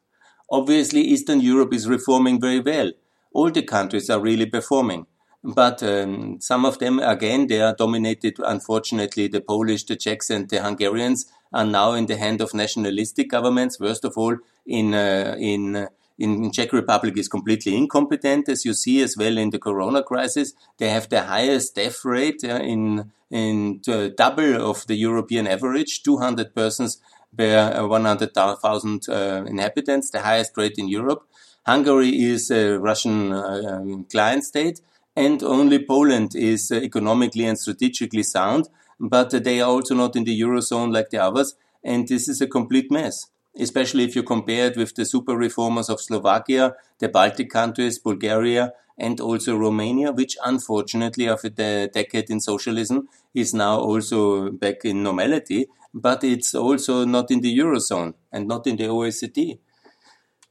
Obviously, 0.50 1.02
Eastern 1.02 1.42
Europe 1.42 1.74
is 1.74 1.88
reforming 1.88 2.40
very 2.40 2.60
well. 2.60 2.92
All 3.34 3.52
the 3.52 3.64
countries 3.64 4.10
are 4.10 4.20
really 4.20 4.46
performing. 4.46 5.08
But 5.44 5.84
um, 5.84 6.40
some 6.42 6.66
of 6.66 6.80
them, 6.80 7.00
again, 7.00 7.48
they 7.48 7.62
are 7.62 7.76
dominated, 7.76 8.38
unfortunately, 8.40 9.28
the 9.28 9.42
Polish, 9.42 9.84
the 9.84 9.96
Czechs, 9.96 10.32
and 10.32 10.50
the 10.50 10.62
Hungarians 10.62 11.26
are 11.54 11.66
now 11.66 11.94
in 11.94 12.08
the 12.08 12.18
hand 12.18 12.42
of 12.42 12.54
nationalistic 12.54 13.30
governments. 13.30 13.78
First 13.78 14.06
of 14.06 14.18
all, 14.18 14.38
in, 14.66 14.96
uh, 14.96 15.36
in, 15.38 15.88
in 16.18 16.52
Czech 16.52 16.74
Republic 16.74 17.16
is 17.18 17.28
completely 17.28 17.76
incompetent, 17.76 18.50
as 18.50 18.66
you 18.66 18.74
see 18.74 19.04
as 19.04 19.16
well 19.18 19.38
in 19.38 19.52
the 19.52 19.60
Corona 19.60 20.02
crisis. 20.02 20.54
They 20.80 20.90
have 20.90 21.10
the 21.10 21.24
highest 21.24 21.76
death 21.76 22.04
rate 22.04 22.44
uh, 22.44 22.56
in, 22.56 23.12
in 23.30 23.82
double 24.18 24.70
of 24.70 24.88
the 24.88 24.96
European 24.96 25.46
average, 25.46 26.02
200 26.02 26.56
persons 26.56 27.00
per 27.38 27.88
100,000 27.88 29.10
uh, 29.10 29.44
inhabitants, 29.48 30.12
the 30.12 30.22
highest 30.22 30.56
rate 30.58 30.78
in 30.78 30.88
Europe. 30.88 31.28
Hungary 31.66 32.10
is 32.10 32.52
a 32.52 32.78
Russian 32.78 33.32
uh, 33.32 33.62
um, 33.68 34.06
client 34.12 34.44
state, 34.44 34.82
and 35.16 35.42
only 35.44 35.84
Poland 35.84 36.36
is 36.36 36.72
uh, 36.72 36.76
economically 36.76 37.46
and 37.46 37.58
strategically 37.58 38.24
sound, 38.24 38.70
but 39.00 39.32
they 39.32 39.62
are 39.62 39.70
also 39.70 39.96
not 39.96 40.16
in 40.16 40.24
the 40.24 40.40
Eurozone 40.42 40.94
like 40.94 41.10
the 41.10 41.18
others, 41.18 41.56
and 41.84 42.08
this 42.08 42.28
is 42.28 42.42
a 42.42 42.48
complete 42.48 42.92
mess. 42.92 43.28
Especially 43.58 44.04
if 44.04 44.16
you 44.16 44.24
compare 44.24 44.68
it 44.68 44.78
with 44.78 44.96
the 44.96 45.06
super 45.06 45.36
reformers 45.36 45.90
of 45.90 46.02
Slovakia, 46.02 46.76
the 47.00 47.08
Baltic 47.08 47.50
countries, 47.50 48.00
Bulgaria, 48.00 48.74
and 48.98 49.20
also 49.20 49.56
Romania, 49.56 50.12
which 50.12 50.38
unfortunately 50.44 51.30
after 51.30 51.50
the 51.50 51.90
decade 51.94 52.30
in 52.30 52.40
socialism 52.40 53.08
is 53.34 53.54
now 53.54 53.80
also 53.80 54.52
back 54.52 54.86
in 54.86 55.04
normality, 55.04 55.68
but 55.96 56.26
it's 56.26 56.54
also 56.54 57.06
not 57.06 57.32
in 57.32 57.40
the 57.40 57.58
Eurozone 57.58 58.14
and 58.30 58.48
not 58.48 58.68
in 58.68 58.76
the 58.76 58.84
OECD. 58.84 59.58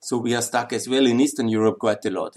So 0.00 0.16
we 0.16 0.34
are 0.34 0.40
stuck 0.40 0.72
as 0.72 0.88
well 0.88 1.06
in 1.06 1.20
Eastern 1.20 1.50
Europe 1.50 1.78
quite 1.78 2.04
a 2.06 2.10
lot. 2.10 2.34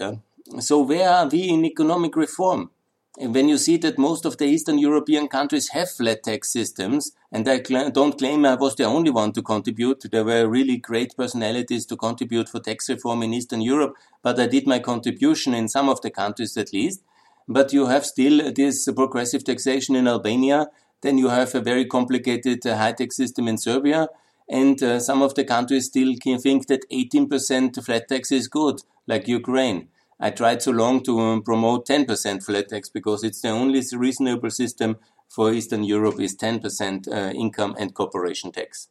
So 0.60 0.82
where 0.82 1.08
are 1.08 1.26
we 1.26 1.48
in 1.48 1.64
economic 1.64 2.14
reform? 2.16 2.70
And 3.18 3.34
when 3.34 3.48
you 3.48 3.56
see 3.56 3.78
that 3.78 3.98
most 3.98 4.26
of 4.26 4.36
the 4.36 4.44
Eastern 4.44 4.78
European 4.78 5.26
countries 5.26 5.70
have 5.70 5.90
flat 5.90 6.22
tax 6.22 6.52
systems, 6.52 7.12
and 7.32 7.48
I 7.48 7.62
cl 7.62 7.90
don't 7.90 8.18
claim 8.18 8.44
I 8.44 8.54
was 8.54 8.76
the 8.76 8.84
only 8.84 9.10
one 9.10 9.32
to 9.32 9.42
contribute, 9.42 10.04
there 10.12 10.24
were 10.24 10.46
really 10.46 10.76
great 10.76 11.16
personalities 11.16 11.86
to 11.86 11.96
contribute 11.96 12.48
for 12.48 12.60
tax 12.60 12.88
reform 12.90 13.22
in 13.22 13.34
Eastern 13.34 13.62
Europe, 13.62 13.94
but 14.22 14.38
I 14.38 14.46
did 14.46 14.66
my 14.66 14.78
contribution 14.78 15.54
in 15.54 15.66
some 15.68 15.88
of 15.88 16.00
the 16.02 16.10
countries 16.10 16.56
at 16.56 16.72
least. 16.72 17.00
But 17.48 17.72
you 17.72 17.86
have 17.86 18.04
still 18.04 18.52
this 18.52 18.88
progressive 18.94 19.42
taxation 19.42 19.96
in 19.96 20.06
Albania, 20.06 20.68
then 21.02 21.18
you 21.18 21.28
have 21.28 21.54
a 21.54 21.60
very 21.60 21.84
complicated 21.84 22.66
uh, 22.66 22.76
high 22.76 22.92
tax 22.92 23.16
system 23.16 23.48
in 23.48 23.58
Serbia, 23.58 24.08
and 24.48 24.82
uh, 24.82 24.98
some 24.98 25.22
of 25.22 25.34
the 25.34 25.44
countries 25.44 25.86
still 25.86 26.14
can 26.20 26.38
think 26.38 26.66
that 26.68 26.88
18% 26.90 27.84
flat 27.84 28.08
tax 28.08 28.32
is 28.32 28.48
good, 28.48 28.82
like 29.06 29.28
Ukraine. 29.28 29.88
I 30.20 30.30
tried 30.30 30.62
so 30.62 30.72
long 30.72 31.02
to 31.04 31.20
um, 31.20 31.42
promote 31.42 31.86
10% 31.86 32.44
flat 32.44 32.68
tax 32.68 32.88
because 32.88 33.22
it's 33.22 33.40
the 33.42 33.50
only 33.50 33.82
reasonable 33.92 34.50
system 34.50 34.96
for 35.28 35.52
Eastern 35.52 35.84
Europe 35.84 36.20
is 36.20 36.36
10% 36.36 37.06
uh, 37.08 37.32
income 37.32 37.76
and 37.78 37.94
corporation 37.94 38.50
tax. 38.50 38.88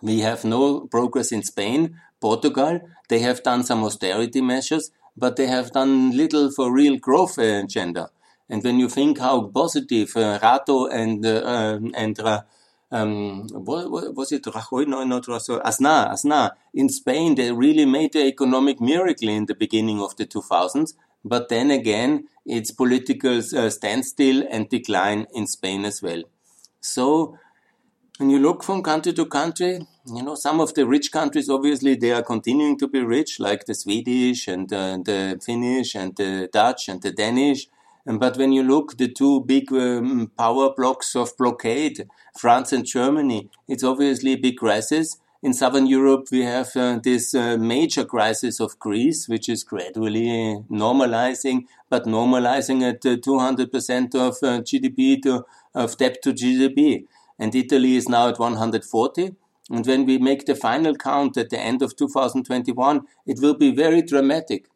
We 0.00 0.20
have 0.20 0.44
no 0.44 0.82
progress 0.86 1.32
in 1.32 1.42
Spain, 1.42 1.98
Portugal. 2.20 2.80
They 3.08 3.18
have 3.20 3.42
done 3.42 3.64
some 3.64 3.82
austerity 3.82 4.40
measures, 4.40 4.90
but 5.16 5.36
they 5.36 5.46
have 5.46 5.72
done 5.72 6.16
little 6.16 6.50
for 6.50 6.72
real 6.72 6.98
growth 6.98 7.38
agenda. 7.38 8.10
And 8.52 8.62
when 8.62 8.78
you 8.78 8.90
think 8.90 9.18
how 9.18 9.44
positive 9.44 10.14
uh, 10.14 10.38
Rato 10.38 10.86
and 10.92 11.24
uh, 11.24 11.42
um, 11.46 11.90
and 11.96 12.20
uh, 12.20 12.42
um, 12.90 13.48
what, 13.48 13.90
what, 13.90 14.14
was 14.14 14.30
it 14.30 14.42
Rajoy? 14.44 14.86
No, 14.86 15.02
not 15.04 15.24
Rajoy. 15.24 15.62
Aznar. 15.62 16.12
Aznar. 16.12 16.50
In 16.74 16.90
Spain, 16.90 17.34
they 17.34 17.50
really 17.50 17.86
made 17.86 18.12
the 18.12 18.26
economic 18.26 18.78
miracle 18.78 19.30
in 19.30 19.46
the 19.46 19.54
beginning 19.54 20.02
of 20.02 20.14
the 20.18 20.26
2000s. 20.26 20.92
But 21.24 21.48
then 21.48 21.70
again, 21.70 22.28
it's 22.44 22.70
political 22.70 23.38
uh, 23.38 23.70
standstill 23.70 24.44
and 24.50 24.68
decline 24.68 25.26
in 25.32 25.46
Spain 25.46 25.86
as 25.86 26.02
well. 26.02 26.22
So 26.82 27.38
when 28.18 28.28
you 28.28 28.38
look 28.38 28.62
from 28.62 28.82
country 28.82 29.14
to 29.14 29.24
country, 29.24 29.80
you 30.14 30.22
know, 30.22 30.34
some 30.34 30.60
of 30.60 30.74
the 30.74 30.86
rich 30.86 31.10
countries, 31.10 31.48
obviously, 31.48 31.94
they 31.94 32.12
are 32.12 32.22
continuing 32.22 32.78
to 32.80 32.86
be 32.86 33.00
rich, 33.00 33.40
like 33.40 33.64
the 33.64 33.74
Swedish 33.74 34.46
and 34.46 34.70
uh, 34.70 34.98
the 34.98 35.40
Finnish 35.42 35.94
and 35.94 36.14
the 36.16 36.50
Dutch 36.52 36.90
and 36.90 37.00
the 37.00 37.12
Danish. 37.12 37.68
But 38.04 38.36
when 38.36 38.52
you 38.52 38.62
look 38.62 38.96
the 38.96 39.08
two 39.08 39.42
big 39.42 39.72
um, 39.72 40.32
power 40.36 40.74
blocks 40.74 41.14
of 41.14 41.36
blockade, 41.36 42.08
France 42.36 42.72
and 42.72 42.84
Germany, 42.84 43.48
it's 43.68 43.84
obviously 43.84 44.32
a 44.32 44.36
big 44.36 44.56
crisis. 44.56 45.18
In 45.42 45.54
Southern 45.54 45.86
Europe, 45.86 46.28
we 46.30 46.42
have 46.42 46.76
uh, 46.76 46.98
this 47.02 47.34
uh, 47.34 47.56
major 47.56 48.04
crisis 48.04 48.60
of 48.60 48.78
Greece, 48.78 49.28
which 49.28 49.48
is 49.48 49.64
gradually 49.64 50.62
normalizing, 50.70 51.64
but 51.90 52.04
normalizing 52.04 52.82
at 52.82 53.04
uh, 53.06 53.16
200% 53.16 54.14
of 54.14 54.38
GDP 54.64 55.20
to, 55.22 55.44
of 55.74 55.96
debt 55.96 56.22
to 56.22 56.32
GDP. 56.32 57.06
And 57.38 57.54
Italy 57.54 57.96
is 57.96 58.08
now 58.08 58.28
at 58.28 58.38
140. 58.38 59.34
And 59.70 59.86
when 59.86 60.06
we 60.06 60.18
make 60.18 60.46
the 60.46 60.54
final 60.54 60.94
count 60.94 61.36
at 61.36 61.50
the 61.50 61.58
end 61.58 61.82
of 61.82 61.96
2021, 61.96 63.02
it 63.26 63.40
will 63.40 63.54
be 63.54 63.74
very 63.74 64.02
dramatic. 64.02 64.66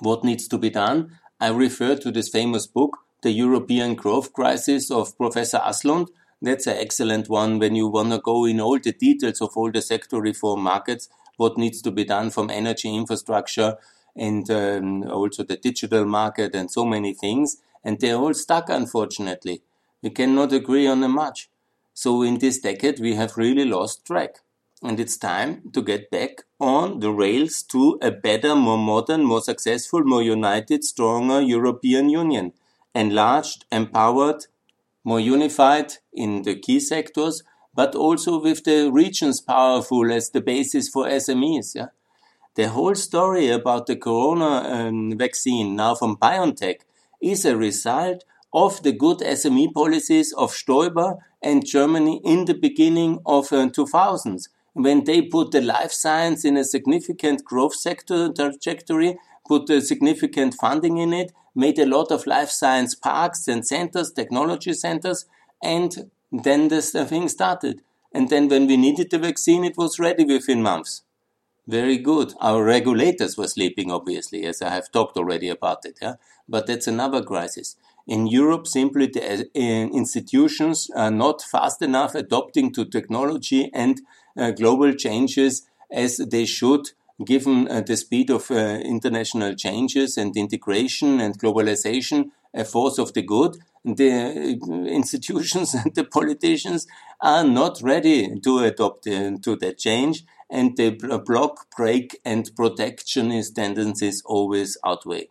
What 0.00 0.24
needs 0.24 0.46
to 0.48 0.58
be 0.58 0.70
done? 0.70 1.17
I 1.40 1.50
refer 1.50 1.94
to 1.94 2.10
this 2.10 2.28
famous 2.28 2.66
book, 2.66 2.98
The 3.22 3.30
European 3.30 3.94
Growth 3.94 4.32
Crisis 4.32 4.90
of 4.90 5.16
Professor 5.16 5.58
Aslund. 5.58 6.08
That's 6.42 6.66
an 6.66 6.78
excellent 6.78 7.28
one 7.28 7.60
when 7.60 7.76
you 7.76 7.86
want 7.86 8.10
to 8.10 8.18
go 8.18 8.44
in 8.44 8.60
all 8.60 8.80
the 8.80 8.90
details 8.90 9.40
of 9.40 9.56
all 9.56 9.70
the 9.70 9.80
sector 9.80 10.20
reform 10.20 10.62
markets, 10.62 11.08
what 11.36 11.56
needs 11.56 11.80
to 11.82 11.92
be 11.92 12.04
done 12.04 12.30
from 12.30 12.50
energy 12.50 12.92
infrastructure 12.92 13.76
and 14.16 14.50
um, 14.50 15.04
also 15.04 15.44
the 15.44 15.56
digital 15.56 16.04
market 16.04 16.56
and 16.56 16.72
so 16.72 16.84
many 16.84 17.14
things. 17.14 17.58
And 17.84 18.00
they're 18.00 18.16
all 18.16 18.34
stuck, 18.34 18.68
unfortunately. 18.68 19.62
We 20.02 20.10
cannot 20.10 20.52
agree 20.52 20.88
on 20.88 21.04
a 21.04 21.08
much. 21.08 21.48
So 21.94 22.22
in 22.22 22.38
this 22.38 22.58
decade, 22.58 22.98
we 22.98 23.14
have 23.14 23.36
really 23.36 23.64
lost 23.64 24.04
track 24.04 24.40
and 24.82 25.00
it's 25.00 25.16
time 25.16 25.62
to 25.72 25.82
get 25.82 26.10
back 26.10 26.42
on 26.60 27.00
the 27.00 27.10
rails 27.10 27.62
to 27.64 27.98
a 28.00 28.10
better, 28.10 28.54
more 28.54 28.78
modern, 28.78 29.24
more 29.24 29.40
successful, 29.40 30.04
more 30.04 30.22
united, 30.22 30.84
stronger 30.84 31.40
European 31.40 32.08
Union, 32.08 32.52
enlarged, 32.94 33.64
empowered, 33.72 34.46
more 35.02 35.18
unified 35.18 35.94
in 36.12 36.42
the 36.42 36.54
key 36.54 36.78
sectors, 36.78 37.42
but 37.74 37.94
also 37.94 38.40
with 38.40 38.64
the 38.64 38.90
regions 38.90 39.40
powerful 39.40 40.12
as 40.12 40.30
the 40.30 40.40
basis 40.40 40.88
for 40.88 41.06
SMEs. 41.06 41.74
Yeah? 41.74 41.88
The 42.54 42.68
whole 42.68 42.94
story 42.94 43.48
about 43.48 43.86
the 43.86 43.96
corona 43.96 44.68
um, 44.68 45.16
vaccine 45.18 45.74
now 45.76 45.94
from 45.94 46.16
BioNTech 46.16 46.80
is 47.20 47.44
a 47.44 47.56
result 47.56 48.24
of 48.52 48.82
the 48.82 48.92
good 48.92 49.18
SME 49.18 49.72
policies 49.72 50.32
of 50.32 50.52
Stoiber 50.52 51.18
and 51.42 51.66
Germany 51.66 52.20
in 52.24 52.44
the 52.44 52.54
beginning 52.54 53.18
of 53.26 53.52
uh, 53.52 53.68
2000s 53.68 54.48
when 54.78 55.04
they 55.04 55.22
put 55.22 55.50
the 55.50 55.60
life 55.60 55.90
science 55.90 56.44
in 56.44 56.56
a 56.56 56.64
significant 56.64 57.44
growth 57.44 57.74
sector 57.74 58.32
trajectory, 58.32 59.18
put 59.46 59.68
a 59.70 59.80
significant 59.80 60.54
funding 60.54 60.98
in 60.98 61.12
it, 61.12 61.32
made 61.54 61.78
a 61.80 61.86
lot 61.86 62.12
of 62.12 62.26
life 62.26 62.50
science 62.50 62.94
parks 62.94 63.48
and 63.48 63.66
centers, 63.66 64.12
technology 64.12 64.72
centers, 64.72 65.26
and 65.62 66.10
then 66.30 66.68
the 66.68 66.80
thing 66.80 67.28
started. 67.28 67.82
And 68.12 68.30
then 68.30 68.48
when 68.48 68.68
we 68.68 68.76
needed 68.76 69.10
the 69.10 69.18
vaccine, 69.18 69.64
it 69.64 69.76
was 69.76 69.98
ready 69.98 70.24
within 70.24 70.62
months. 70.62 71.02
Very 71.66 71.98
good. 71.98 72.32
Our 72.40 72.62
regulators 72.62 73.36
were 73.36 73.48
sleeping, 73.48 73.90
obviously, 73.90 74.44
as 74.46 74.62
I 74.62 74.70
have 74.70 74.92
talked 74.92 75.16
already 75.16 75.48
about 75.48 75.84
it. 75.84 75.98
Yeah? 76.00 76.14
But 76.48 76.66
that's 76.66 76.86
another 76.86 77.22
crisis. 77.22 77.76
In 78.08 78.26
Europe, 78.26 78.66
simply 78.66 79.06
the 79.06 79.50
uh, 79.54 79.60
institutions 79.60 80.90
are 80.96 81.10
not 81.10 81.42
fast 81.42 81.82
enough 81.82 82.14
adopting 82.14 82.72
to 82.72 82.86
technology 82.86 83.70
and 83.74 84.00
uh, 84.34 84.50
global 84.52 84.94
changes 84.94 85.68
as 85.92 86.16
they 86.16 86.46
should 86.46 86.88
given 87.24 87.68
uh, 87.68 87.80
the 87.80 87.96
speed 87.96 88.30
of 88.30 88.50
uh, 88.50 88.54
international 88.54 89.54
changes 89.54 90.16
and 90.16 90.36
integration 90.36 91.20
and 91.20 91.38
globalization, 91.38 92.30
a 92.54 92.64
force 92.64 92.98
of 92.98 93.12
the 93.12 93.22
good, 93.22 93.58
the 93.84 94.58
institutions 94.86 95.74
and 95.80 95.94
the 95.94 96.04
politicians 96.04 96.86
are 97.20 97.44
not 97.44 97.80
ready 97.82 98.38
to 98.40 98.60
adopt 98.60 99.06
uh, 99.06 99.32
to 99.42 99.56
that 99.56 99.78
change, 99.78 100.24
and 100.50 100.76
the 100.76 100.90
block, 101.26 101.66
break, 101.76 102.18
and 102.24 102.50
protectionist 102.56 103.54
tendencies 103.54 104.22
always 104.24 104.78
outweigh. 104.86 105.28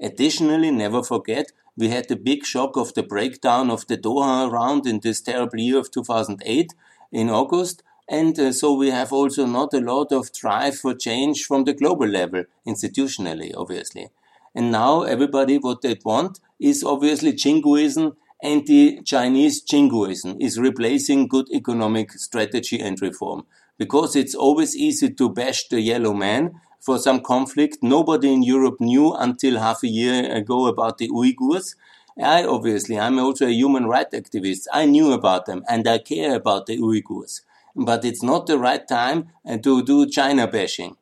Additionally, 0.00 0.70
never 0.70 1.02
forget, 1.02 1.52
we 1.76 1.88
had 1.88 2.08
the 2.08 2.16
big 2.16 2.44
shock 2.44 2.76
of 2.76 2.94
the 2.94 3.02
breakdown 3.02 3.70
of 3.70 3.86
the 3.86 3.98
Doha 3.98 4.50
round 4.50 4.86
in 4.86 5.00
this 5.00 5.20
terrible 5.20 5.58
year 5.58 5.78
of 5.78 5.90
2008 5.90 6.74
in 7.12 7.30
August, 7.30 7.82
and 8.08 8.38
uh, 8.38 8.52
so 8.52 8.72
we 8.72 8.90
have 8.90 9.12
also 9.12 9.46
not 9.46 9.74
a 9.74 9.80
lot 9.80 10.12
of 10.12 10.32
drive 10.32 10.76
for 10.76 10.94
change 10.94 11.44
from 11.44 11.64
the 11.64 11.74
global 11.74 12.06
level, 12.06 12.44
institutionally, 12.66 13.52
obviously. 13.56 14.08
And 14.54 14.70
now 14.72 15.02
everybody, 15.02 15.58
what 15.58 15.82
they 15.82 15.98
want 16.04 16.40
is 16.58 16.82
obviously 16.82 17.32
jingoism 17.32 18.16
anti-Chinese 18.42 19.62
jingoism 19.62 20.36
is 20.40 20.58
replacing 20.58 21.28
good 21.28 21.48
economic 21.52 22.12
strategy 22.12 22.78
and 22.80 23.00
reform. 23.00 23.46
Because 23.78 24.16
it's 24.16 24.34
always 24.34 24.76
easy 24.76 25.10
to 25.10 25.28
bash 25.28 25.68
the 25.68 25.80
yellow 25.80 26.14
man 26.14 26.60
for 26.80 26.98
some 26.98 27.20
conflict. 27.20 27.78
Nobody 27.82 28.32
in 28.32 28.42
Europe 28.42 28.80
knew 28.80 29.12
until 29.14 29.58
half 29.58 29.82
a 29.82 29.88
year 29.88 30.32
ago 30.32 30.66
about 30.66 30.98
the 30.98 31.08
Uyghurs. 31.08 31.74
I 32.22 32.44
obviously, 32.44 32.98
I'm 32.98 33.18
also 33.18 33.46
a 33.46 33.50
human 33.50 33.86
rights 33.86 34.14
activist. 34.14 34.66
I 34.72 34.86
knew 34.86 35.12
about 35.12 35.46
them 35.46 35.64
and 35.68 35.86
I 35.86 35.98
care 35.98 36.34
about 36.34 36.66
the 36.66 36.78
Uyghurs. 36.78 37.42
But 37.74 38.04
it's 38.04 38.22
not 38.22 38.46
the 38.46 38.58
right 38.58 38.86
time 38.88 39.28
uh, 39.46 39.58
to 39.58 39.82
do 39.82 40.06
China 40.08 40.46
bashing. 40.46 40.96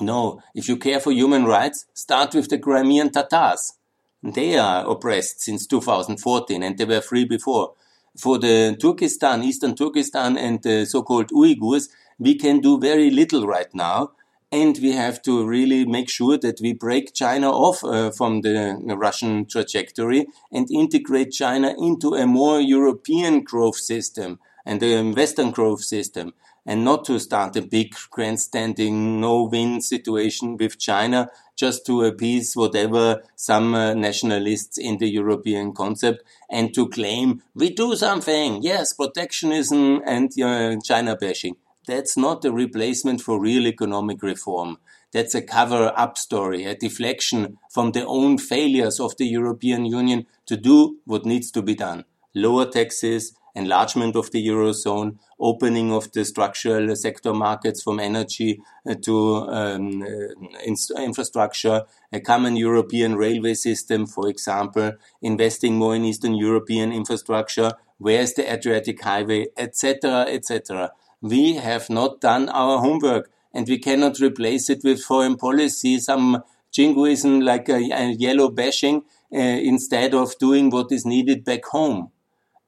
No, 0.00 0.42
if 0.54 0.68
you 0.68 0.76
care 0.76 1.00
for 1.00 1.12
human 1.12 1.44
rights, 1.44 1.86
start 1.94 2.34
with 2.34 2.50
the 2.50 2.58
Crimean 2.58 3.10
Tatars. 3.10 3.74
They 4.22 4.58
are 4.58 4.84
oppressed 4.88 5.40
since 5.40 5.66
2014 5.66 6.62
and 6.62 6.76
they 6.76 6.84
were 6.84 7.00
free 7.00 7.24
before. 7.24 7.74
For 8.16 8.38
the 8.38 8.76
Turkestan, 8.80 9.42
Eastern 9.42 9.74
Turkestan 9.74 10.36
and 10.36 10.62
the 10.62 10.86
so-called 10.86 11.28
Uyghurs, 11.28 11.88
we 12.18 12.34
can 12.34 12.60
do 12.60 12.78
very 12.80 13.10
little 13.10 13.46
right 13.46 13.72
now. 13.74 14.12
And 14.52 14.78
we 14.80 14.92
have 14.92 15.22
to 15.22 15.44
really 15.44 15.84
make 15.84 16.08
sure 16.08 16.38
that 16.38 16.60
we 16.60 16.72
break 16.72 17.12
China 17.12 17.50
off 17.50 17.82
uh, 17.82 18.10
from 18.10 18.42
the 18.42 18.78
Russian 18.96 19.46
trajectory 19.46 20.26
and 20.52 20.70
integrate 20.70 21.32
China 21.32 21.74
into 21.76 22.14
a 22.14 22.26
more 22.26 22.60
European 22.60 23.42
growth 23.42 23.76
system 23.76 24.38
and 24.64 24.82
a 24.82 25.02
Western 25.10 25.50
growth 25.50 25.82
system 25.82 26.32
and 26.66 26.84
not 26.84 27.04
to 27.04 27.18
start 27.18 27.56
a 27.56 27.62
big 27.62 27.94
grandstanding 28.10 29.20
no-win 29.20 29.80
situation 29.80 30.56
with 30.56 30.78
China 30.78 31.30
just 31.54 31.86
to 31.86 32.02
appease 32.02 32.54
whatever 32.54 33.22
some 33.36 33.74
uh, 33.74 33.94
nationalists 33.94 34.76
in 34.76 34.98
the 34.98 35.08
European 35.08 35.72
concept 35.72 36.22
and 36.50 36.74
to 36.74 36.88
claim 36.88 37.42
we 37.54 37.70
do 37.70 37.94
something, 37.94 38.62
yes, 38.62 38.92
protectionism 38.92 40.02
and 40.04 40.30
uh, 40.40 40.76
China 40.84 41.16
bashing. 41.16 41.56
That's 41.86 42.16
not 42.16 42.44
a 42.44 42.52
replacement 42.52 43.20
for 43.20 43.40
real 43.40 43.66
economic 43.66 44.22
reform. 44.22 44.78
That's 45.12 45.34
a 45.34 45.42
cover 45.42 45.92
up 45.96 46.18
story, 46.18 46.64
a 46.64 46.74
deflection 46.74 47.58
from 47.70 47.92
the 47.92 48.04
own 48.04 48.38
failures 48.38 48.98
of 48.98 49.16
the 49.16 49.26
European 49.26 49.86
Union 49.86 50.26
to 50.46 50.56
do 50.56 50.98
what 51.04 51.24
needs 51.24 51.50
to 51.52 51.62
be 51.62 51.74
done. 51.74 52.04
Lower 52.34 52.66
taxes, 52.66 53.32
enlargement 53.54 54.16
of 54.16 54.30
the 54.32 54.46
Eurozone, 54.46 55.16
opening 55.40 55.92
of 55.92 56.12
the 56.12 56.24
structural 56.24 56.94
sector 56.96 57.32
markets 57.32 57.82
from 57.82 57.98
energy 57.98 58.60
uh, 58.88 58.94
to 59.02 59.36
um, 59.48 60.02
uh, 60.02 61.00
infrastructure, 61.00 61.84
a 62.12 62.20
common 62.20 62.56
European 62.56 63.16
railway 63.16 63.54
system, 63.54 64.06
for 64.06 64.28
example, 64.28 64.92
investing 65.22 65.76
more 65.76 65.94
in 65.94 66.04
Eastern 66.04 66.34
European 66.34 66.92
infrastructure, 66.92 67.72
where's 67.98 68.34
the 68.34 68.52
Adriatic 68.52 69.02
Highway, 69.02 69.46
etc., 69.56 70.26
etc. 70.28 70.92
We 71.20 71.54
have 71.54 71.88
not 71.88 72.20
done 72.20 72.48
our 72.48 72.78
homework 72.78 73.30
and 73.54 73.66
we 73.66 73.78
cannot 73.78 74.20
replace 74.20 74.68
it 74.68 74.84
with 74.84 75.02
foreign 75.02 75.36
policy, 75.36 75.98
some 75.98 76.42
jingoism 76.70 77.40
like 77.40 77.68
a, 77.70 77.76
a 77.92 78.10
yellow 78.12 78.50
bashing, 78.50 79.02
uh, 79.32 79.38
instead 79.38 80.14
of 80.14 80.38
doing 80.38 80.70
what 80.70 80.92
is 80.92 81.06
needed 81.06 81.44
back 81.44 81.64
home. 81.64 82.10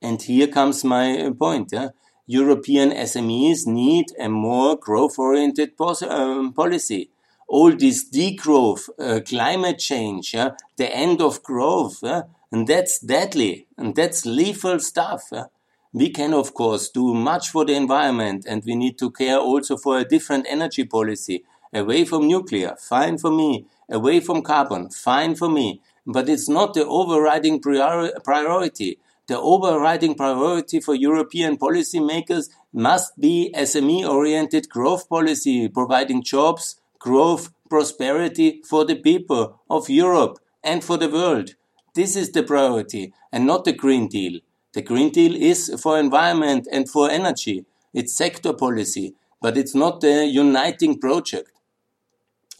And 0.00 0.20
here 0.22 0.46
comes 0.46 0.84
my 0.84 1.30
point. 1.38 1.70
Yeah? 1.72 1.90
European 2.26 2.90
SMEs 2.90 3.66
need 3.66 4.06
a 4.18 4.28
more 4.28 4.76
growth-oriented 4.76 5.72
um, 6.08 6.52
policy. 6.52 7.10
All 7.48 7.74
this 7.74 8.08
degrowth, 8.08 8.88
uh, 8.98 9.20
climate 9.20 9.78
change, 9.78 10.34
yeah? 10.34 10.50
the 10.76 10.94
end 10.94 11.20
of 11.20 11.42
growth, 11.42 12.00
yeah? 12.02 12.22
and 12.50 12.66
that's 12.66 12.98
deadly, 12.98 13.66
and 13.76 13.94
that's 13.94 14.26
lethal 14.26 14.78
stuff. 14.78 15.28
Yeah? 15.32 15.44
We 15.92 16.10
can, 16.10 16.34
of 16.34 16.54
course, 16.54 16.88
do 16.90 17.14
much 17.14 17.50
for 17.50 17.64
the 17.64 17.74
environment, 17.74 18.44
and 18.48 18.62
we 18.64 18.74
need 18.74 18.98
to 18.98 19.10
care 19.10 19.38
also 19.38 19.76
for 19.76 19.98
a 19.98 20.04
different 20.04 20.46
energy 20.48 20.84
policy, 20.84 21.44
away 21.72 22.04
from 22.04 22.28
nuclear, 22.28 22.76
fine 22.78 23.18
for 23.18 23.30
me, 23.30 23.66
away 23.90 24.20
from 24.20 24.42
carbon, 24.42 24.90
fine 24.90 25.34
for 25.34 25.48
me, 25.48 25.80
but 26.06 26.28
it's 26.28 26.48
not 26.48 26.74
the 26.74 26.86
overriding 26.86 27.60
priori 27.60 28.10
priority 28.24 28.98
the 29.28 29.38
overriding 29.38 30.14
priority 30.14 30.80
for 30.80 30.94
European 30.94 31.58
policymakers 31.58 32.48
must 32.72 33.20
be 33.20 33.52
SME-oriented 33.54 34.70
growth 34.70 35.06
policy, 35.06 35.68
providing 35.68 36.22
jobs, 36.22 36.80
growth, 36.98 37.52
prosperity 37.68 38.62
for 38.66 38.86
the 38.86 38.96
people 38.96 39.60
of 39.68 39.90
Europe 39.90 40.38
and 40.64 40.82
for 40.82 40.96
the 40.96 41.10
world. 41.10 41.56
This 41.94 42.16
is 42.16 42.32
the 42.32 42.42
priority 42.42 43.12
and 43.30 43.46
not 43.46 43.66
the 43.66 43.74
Green 43.74 44.08
Deal. 44.08 44.40
The 44.74 44.82
Green 44.82 45.10
Deal 45.10 45.34
is 45.34 45.74
for 45.82 45.98
environment 45.98 46.68
and 46.70 46.88
for 46.88 47.10
energy. 47.10 47.64
It's 47.94 48.16
sector 48.16 48.52
policy, 48.52 49.14
but 49.40 49.56
it's 49.56 49.74
not 49.74 50.04
a 50.04 50.26
uniting 50.26 50.98
project. 50.98 51.50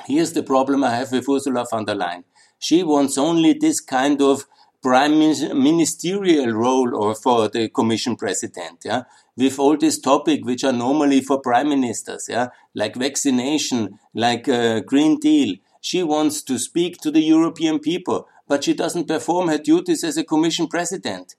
Here's 0.07 0.33
the 0.33 0.43
problem 0.43 0.85
I 0.85 0.95
have 0.95 1.13
with 1.13 1.29
Ursula 1.29 1.67
von 1.71 1.85
der 1.85 1.95
Leyen. 1.95 2.25
She 2.59 2.83
wants 2.83 3.19
only 3.19 3.53
this 3.53 3.81
kind 3.81 4.23
of 4.23 4.47
prime 4.83 5.19
ministerial 5.19 6.53
role 6.53 6.95
or 6.95 7.15
for 7.15 7.49
the 7.49 7.69
commission 7.69 8.17
president, 8.17 8.79
yeah, 8.85 9.03
with 9.37 9.59
all 9.59 9.77
these 9.77 10.01
topics 10.01 10.45
which 10.45 10.65
are 10.65 10.73
normally 10.73 11.21
for 11.21 11.41
prime 11.41 11.69
ministers, 11.69 12.27
yeah, 12.29 12.49
like 12.75 12.97
vaccination, 12.97 13.99
like 14.15 14.49
uh, 14.49 14.81
Green 14.81 15.19
Deal. 15.19 15.57
She 15.81 16.03
wants 16.03 16.43
to 16.43 16.59
speak 16.59 16.99
to 16.99 17.11
the 17.11 17.21
European 17.21 17.81
people, 17.81 18.29
but 18.47 18.65
she 18.65 18.73
doesn't 18.73 19.09
perform 19.09 19.49
her 19.49 19.59
duties 19.59 20.05
as 20.05 20.17
a 20.17 20.25
commission 20.25 20.69
president. 20.69 21.35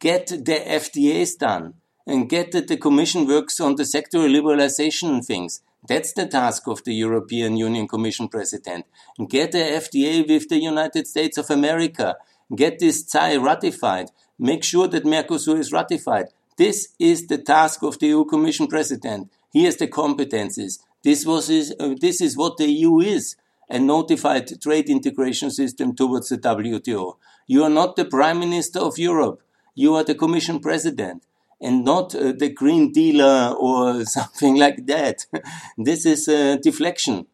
Get 0.00 0.28
the 0.28 0.62
FTAs 0.82 1.38
done 1.38 1.74
and 2.06 2.28
get 2.28 2.52
that 2.52 2.68
the 2.68 2.76
commission 2.76 3.26
works 3.26 3.60
on 3.60 3.76
the 3.76 3.82
sectoral 3.82 4.30
liberalization 4.30 5.24
things. 5.24 5.62
That's 5.88 6.12
the 6.12 6.26
task 6.26 6.66
of 6.66 6.84
the 6.84 6.94
European 6.94 7.56
Union 7.56 7.86
Commission 7.88 8.28
President. 8.28 8.86
Get 9.28 9.52
the 9.52 9.58
FTA 9.58 10.28
with 10.28 10.48
the 10.48 10.58
United 10.58 11.06
States 11.06 11.38
of 11.38 11.50
America 11.50 12.16
get 12.54 12.78
this 12.78 13.04
TSAI 13.04 13.42
ratified, 13.42 14.10
make 14.38 14.62
sure 14.62 14.86
that 14.88 15.04
Mercosur 15.04 15.58
is 15.58 15.72
ratified. 15.72 16.26
This 16.56 16.94
is 16.98 17.26
the 17.26 17.38
task 17.38 17.82
of 17.82 17.98
the 17.98 18.08
EU 18.08 18.24
Commission 18.24 18.66
President. 18.66 19.30
He 19.50 19.64
has 19.64 19.76
the 19.76 19.88
competences. 19.88 20.78
This 21.02 21.26
was 21.26 21.48
his, 21.48 21.74
uh, 21.78 21.94
this 22.00 22.20
is 22.20 22.36
what 22.36 22.56
the 22.56 22.66
EU 22.66 23.00
is, 23.00 23.36
a 23.68 23.78
notified 23.78 24.60
trade 24.60 24.88
integration 24.88 25.50
system 25.50 25.94
towards 25.94 26.28
the 26.28 26.38
WTO. 26.38 27.16
You 27.46 27.64
are 27.64 27.70
not 27.70 27.96
the 27.96 28.04
Prime 28.04 28.38
Minister 28.38 28.80
of 28.80 28.98
Europe. 28.98 29.42
You 29.76 29.94
are 29.94 30.04
the 30.04 30.14
Commission 30.14 30.58
President 30.58 31.22
and 31.60 31.84
not 31.84 32.14
uh, 32.14 32.32
the 32.32 32.48
green 32.48 32.92
dealer 32.92 33.54
or 33.58 34.04
something 34.16 34.56
like 34.56 34.86
that. 34.86 35.26
this 35.78 36.06
is 36.06 36.28
a 36.28 36.58
deflection. 36.58 37.26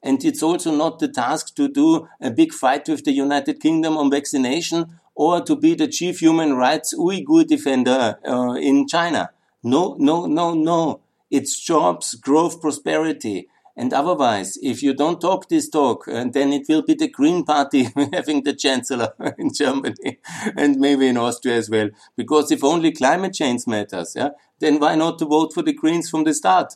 And 0.00 0.24
it's 0.24 0.44
also 0.44 0.70
not 0.70 1.00
the 1.00 1.08
task 1.08 1.56
to 1.56 1.68
do 1.68 2.08
a 2.20 2.30
big 2.30 2.52
fight 2.52 2.88
with 2.88 3.04
the 3.04 3.10
United 3.10 3.60
Kingdom 3.60 3.96
on 3.96 4.12
vaccination 4.12 5.00
or 5.16 5.40
to 5.40 5.56
be 5.56 5.74
the 5.74 5.88
chief 5.88 6.20
human 6.20 6.54
rights 6.54 6.94
Uyghur 6.94 7.44
defender 7.44 8.16
uh, 8.24 8.52
in 8.52 8.86
China. 8.86 9.30
No, 9.64 9.96
no, 9.98 10.26
no, 10.26 10.54
no. 10.54 11.00
It's 11.32 11.58
jobs, 11.58 12.14
growth, 12.14 12.60
prosperity. 12.60 13.48
And 13.78 13.94
otherwise, 13.94 14.58
if 14.60 14.82
you 14.82 14.92
don't 14.92 15.20
talk 15.20 15.48
this 15.48 15.68
talk, 15.68 16.08
uh, 16.08 16.24
then 16.32 16.52
it 16.52 16.66
will 16.68 16.82
be 16.82 16.94
the 16.94 17.06
Green 17.06 17.44
Party 17.44 17.84
having 18.12 18.42
the 18.42 18.52
chancellor 18.52 19.14
in 19.38 19.54
Germany 19.54 20.18
and 20.56 20.80
maybe 20.80 21.06
in 21.06 21.16
Austria 21.16 21.54
as 21.54 21.70
well. 21.70 21.90
Because 22.16 22.50
if 22.50 22.64
only 22.64 22.90
climate 22.90 23.34
change 23.34 23.68
matters, 23.68 24.14
yeah, 24.16 24.30
then 24.58 24.80
why 24.80 24.96
not 24.96 25.20
to 25.20 25.26
vote 25.26 25.52
for 25.54 25.62
the 25.62 25.72
Greens 25.72 26.10
from 26.10 26.24
the 26.24 26.34
start? 26.34 26.74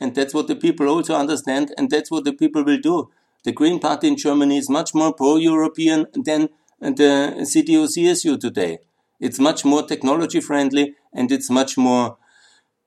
And 0.00 0.14
that's 0.14 0.32
what 0.32 0.48
the 0.48 0.56
people 0.56 0.88
also 0.88 1.14
understand, 1.14 1.74
and 1.76 1.90
that's 1.90 2.10
what 2.10 2.24
the 2.24 2.32
people 2.32 2.64
will 2.64 2.80
do. 2.80 3.10
The 3.44 3.52
Green 3.52 3.78
Party 3.78 4.08
in 4.08 4.16
Germany 4.16 4.56
is 4.56 4.70
much 4.70 4.94
more 4.94 5.12
pro-European 5.12 6.06
than 6.14 6.48
the 6.80 7.34
CDU-CSU 7.52 8.40
today. 8.40 8.78
It's 9.20 9.38
much 9.38 9.66
more 9.66 9.82
technology 9.82 10.40
friendly, 10.40 10.94
and 11.12 11.30
it's 11.30 11.50
much 11.50 11.76
more 11.76 12.16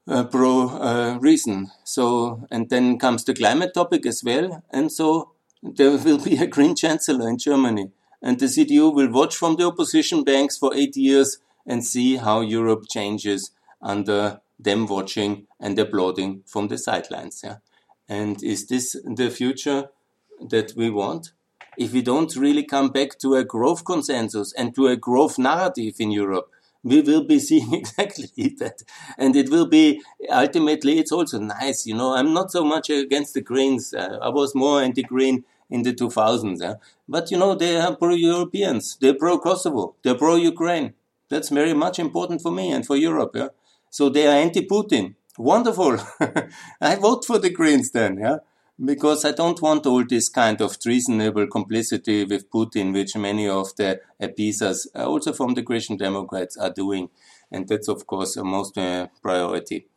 uh, 0.08 0.24
pro 0.26 0.70
uh, 0.70 1.18
reason. 1.22 1.72
So, 1.84 2.46
and 2.52 2.70
then 2.70 3.00
comes 3.00 3.24
the 3.24 3.34
climate 3.34 3.74
topic 3.74 4.06
as 4.06 4.24
well, 4.24 4.64
and 4.72 4.92
so 4.92 5.32
there 5.62 5.98
will 5.98 6.20
be 6.20 6.38
a 6.38 6.48
green 6.48 6.76
chancellor 6.76 7.30
in 7.30 7.38
Germany, 7.38 7.92
and 8.22 8.40
the 8.40 8.48
CDU 8.48 8.94
will 8.94 9.12
watch 9.12 9.36
from 9.36 9.56
the 9.56 9.66
opposition 9.66 10.24
banks 10.24 10.58
for 10.58 10.74
eight 10.76 10.96
years 10.96 11.38
and 11.66 11.86
see 11.86 12.18
how 12.18 12.42
Europe 12.42 12.84
changes 12.90 13.52
under 13.82 14.42
them 14.60 14.86
watching 14.86 15.48
and 15.60 15.78
applauding 15.80 16.44
from 16.46 16.68
the 16.68 16.78
sidelines. 16.78 17.42
Yeah? 17.44 17.58
And 18.08 18.42
is 18.44 18.68
this 18.68 18.96
the 19.04 19.30
future 19.30 19.90
that 20.50 20.74
we 20.76 20.90
want? 20.90 21.32
If 21.78 21.94
we 21.94 22.02
don't 22.02 22.36
really 22.36 22.64
come 22.64 22.90
back 22.90 23.18
to 23.20 23.36
a 23.36 23.44
growth 23.44 23.84
consensus 23.84 24.54
and 24.54 24.76
to 24.76 24.88
a 24.88 24.96
growth 24.96 25.40
narrative 25.40 25.96
in 26.00 26.12
Europe, 26.12 26.50
we 26.84 27.02
will 27.02 27.24
be 27.24 27.40
seeing 27.40 27.74
exactly 27.98 28.56
that. 28.60 28.84
And 29.18 29.36
it 29.36 29.50
will 29.50 29.68
be 29.68 30.02
ultimately, 30.30 31.00
it's 31.00 31.12
also 31.12 31.40
nice. 31.40 31.86
You 31.86 31.96
know, 31.96 32.16
I'm 32.16 32.34
not 32.34 32.52
so 32.52 32.64
much 32.64 32.90
against 32.90 33.34
the 33.34 33.42
Greens. 33.42 33.94
Uh, 33.94 34.20
I 34.22 34.30
was 34.30 34.54
more 34.54 34.82
anti 34.82 35.04
Green 35.04 35.46
in 35.70 35.84
the 35.84 35.94
2000s. 35.94 36.62
Yeah? 36.62 36.76
But, 37.08 37.32
you 37.32 37.38
know, 37.38 37.56
they 37.56 37.78
are 37.78 37.96
pro 37.96 38.14
Europeans, 38.14 38.98
they're 39.00 39.16
pro 39.16 39.40
Kosovo, 39.40 39.96
they're 40.04 40.16
pro 40.16 40.36
Ukraine. 40.36 40.94
That's 41.30 41.50
very 41.50 41.74
much 41.74 42.00
important 42.00 42.42
for 42.42 42.52
me 42.52 42.72
and 42.72 42.86
for 42.86 42.96
Europe. 42.96 43.32
Yeah? 43.36 43.50
So 43.90 44.10
they 44.10 44.28
are 44.28 44.36
anti-Putin. 44.36 45.16
Wonderful. 45.38 45.98
I 46.82 46.96
vote 46.96 47.26
for 47.26 47.40
the 47.40 47.50
Greens 47.50 47.92
then. 47.92 48.20
Yeah 48.20 48.38
because 48.84 49.26
I 49.26 49.32
don't 49.32 49.62
want 49.62 49.86
all 49.86 50.04
this 50.06 50.30
kind 50.30 50.62
of 50.62 50.80
treasonable 50.80 51.48
complicity 51.48 52.26
with 52.26 52.50
Putin, 52.50 52.94
which 52.94 53.16
many 53.16 53.48
of 53.48 53.76
the 53.76 54.02
appeasers, 54.20 54.88
uh, 54.96 55.06
also 55.06 55.34
from 55.34 55.54
the 55.54 55.64
Christian 55.64 55.98
Democrats, 55.98 56.58
are 56.58 56.72
doing. 56.72 57.10
And 57.52 57.68
that's, 57.68 57.88
of 57.88 58.08
course, 58.08 58.36
a 58.36 58.44
most 58.44 58.78
uh, 58.78 59.08
priority. 59.22 59.88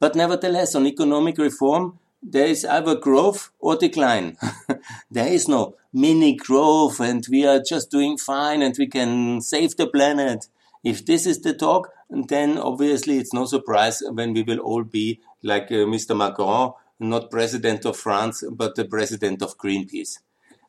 But 0.00 0.16
nevertheless, 0.16 0.74
on 0.74 0.86
economic 0.86 1.38
reform, 1.38 1.98
there 2.22 2.46
is 2.46 2.64
either 2.64 2.96
growth 2.96 3.50
or 3.60 3.76
decline. 3.76 4.36
there 5.10 5.28
is 5.28 5.46
no 5.46 5.76
mini 5.92 6.34
growth 6.34 6.98
and 6.98 7.24
we 7.30 7.46
are 7.46 7.60
just 7.60 7.90
doing 7.90 8.16
fine 8.16 8.62
and 8.62 8.74
we 8.78 8.86
can 8.86 9.40
save 9.40 9.76
the 9.76 9.86
planet. 9.86 10.46
If 10.82 11.04
this 11.06 11.26
is 11.26 11.40
the 11.42 11.54
talk, 11.54 11.90
then 12.10 12.58
obviously 12.58 13.18
it's 13.18 13.32
no 13.32 13.44
surprise 13.44 14.02
when 14.10 14.32
we 14.32 14.42
will 14.42 14.58
all 14.58 14.84
be 14.84 15.20
like 15.42 15.70
uh, 15.70 15.86
Mr. 15.86 16.16
Macron, 16.16 16.72
not 17.08 17.30
president 17.30 17.84
of 17.84 17.96
France, 17.96 18.44
but 18.50 18.74
the 18.74 18.84
president 18.84 19.42
of 19.42 19.58
Greenpeace. 19.58 20.18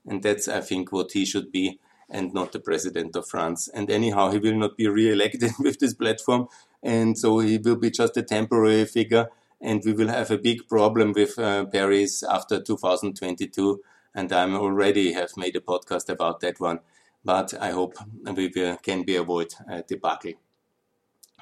And 0.05 0.21
that's, 0.21 0.47
I 0.47 0.61
think, 0.61 0.91
what 0.91 1.11
he 1.13 1.25
should 1.25 1.51
be 1.51 1.79
and 2.09 2.33
not 2.33 2.51
the 2.51 2.59
president 2.59 3.15
of 3.15 3.27
France. 3.27 3.67
And 3.67 3.89
anyhow, 3.89 4.31
he 4.31 4.37
will 4.37 4.55
not 4.55 4.77
be 4.77 4.87
re-elected 4.87 5.51
with 5.59 5.79
this 5.79 5.93
platform. 5.93 6.47
And 6.83 7.17
so 7.17 7.39
he 7.39 7.57
will 7.57 7.75
be 7.75 7.91
just 7.91 8.17
a 8.17 8.23
temporary 8.23 8.85
figure. 8.85 9.29
And 9.61 9.81
we 9.83 9.93
will 9.93 10.09
have 10.09 10.29
a 10.29 10.37
big 10.37 10.67
problem 10.67 11.13
with 11.13 11.39
uh, 11.39 11.65
Paris 11.65 12.21
after 12.23 12.61
2022. 12.61 13.81
And 14.13 14.31
I 14.31 14.49
already 14.51 15.13
have 15.13 15.35
made 15.37 15.55
a 15.55 15.61
podcast 15.61 16.09
about 16.09 16.41
that 16.41 16.59
one. 16.59 16.79
But 17.23 17.55
I 17.59 17.71
hope 17.71 17.95
we 18.23 18.51
will, 18.55 18.77
can 18.77 19.03
be 19.03 19.15
avoid 19.15 19.53
a 19.67 19.81
debacle. 19.81 20.33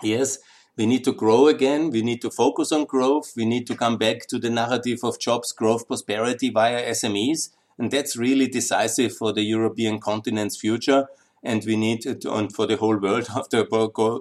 Yes, 0.01 0.39
we 0.75 0.85
need 0.85 1.03
to 1.03 1.13
grow 1.13 1.47
again. 1.47 1.91
We 1.91 2.01
need 2.01 2.21
to 2.21 2.31
focus 2.31 2.71
on 2.71 2.85
growth. 2.85 3.33
We 3.35 3.45
need 3.45 3.67
to 3.67 3.75
come 3.75 3.97
back 3.97 4.27
to 4.27 4.39
the 4.39 4.49
narrative 4.49 4.99
of 5.03 5.19
jobs, 5.19 5.51
growth, 5.51 5.87
prosperity 5.87 6.49
via 6.49 6.89
SMEs. 6.91 7.49
And 7.77 7.91
that's 7.91 8.17
really 8.17 8.47
decisive 8.47 9.15
for 9.15 9.33
the 9.33 9.43
European 9.43 9.99
continent's 9.99 10.57
future. 10.57 11.07
And 11.43 11.63
we 11.65 11.75
need 11.75 12.05
it 12.05 12.25
on 12.25 12.49
for 12.49 12.65
the 12.65 12.77
whole 12.77 12.97
world 12.97 13.27
after 13.35 13.65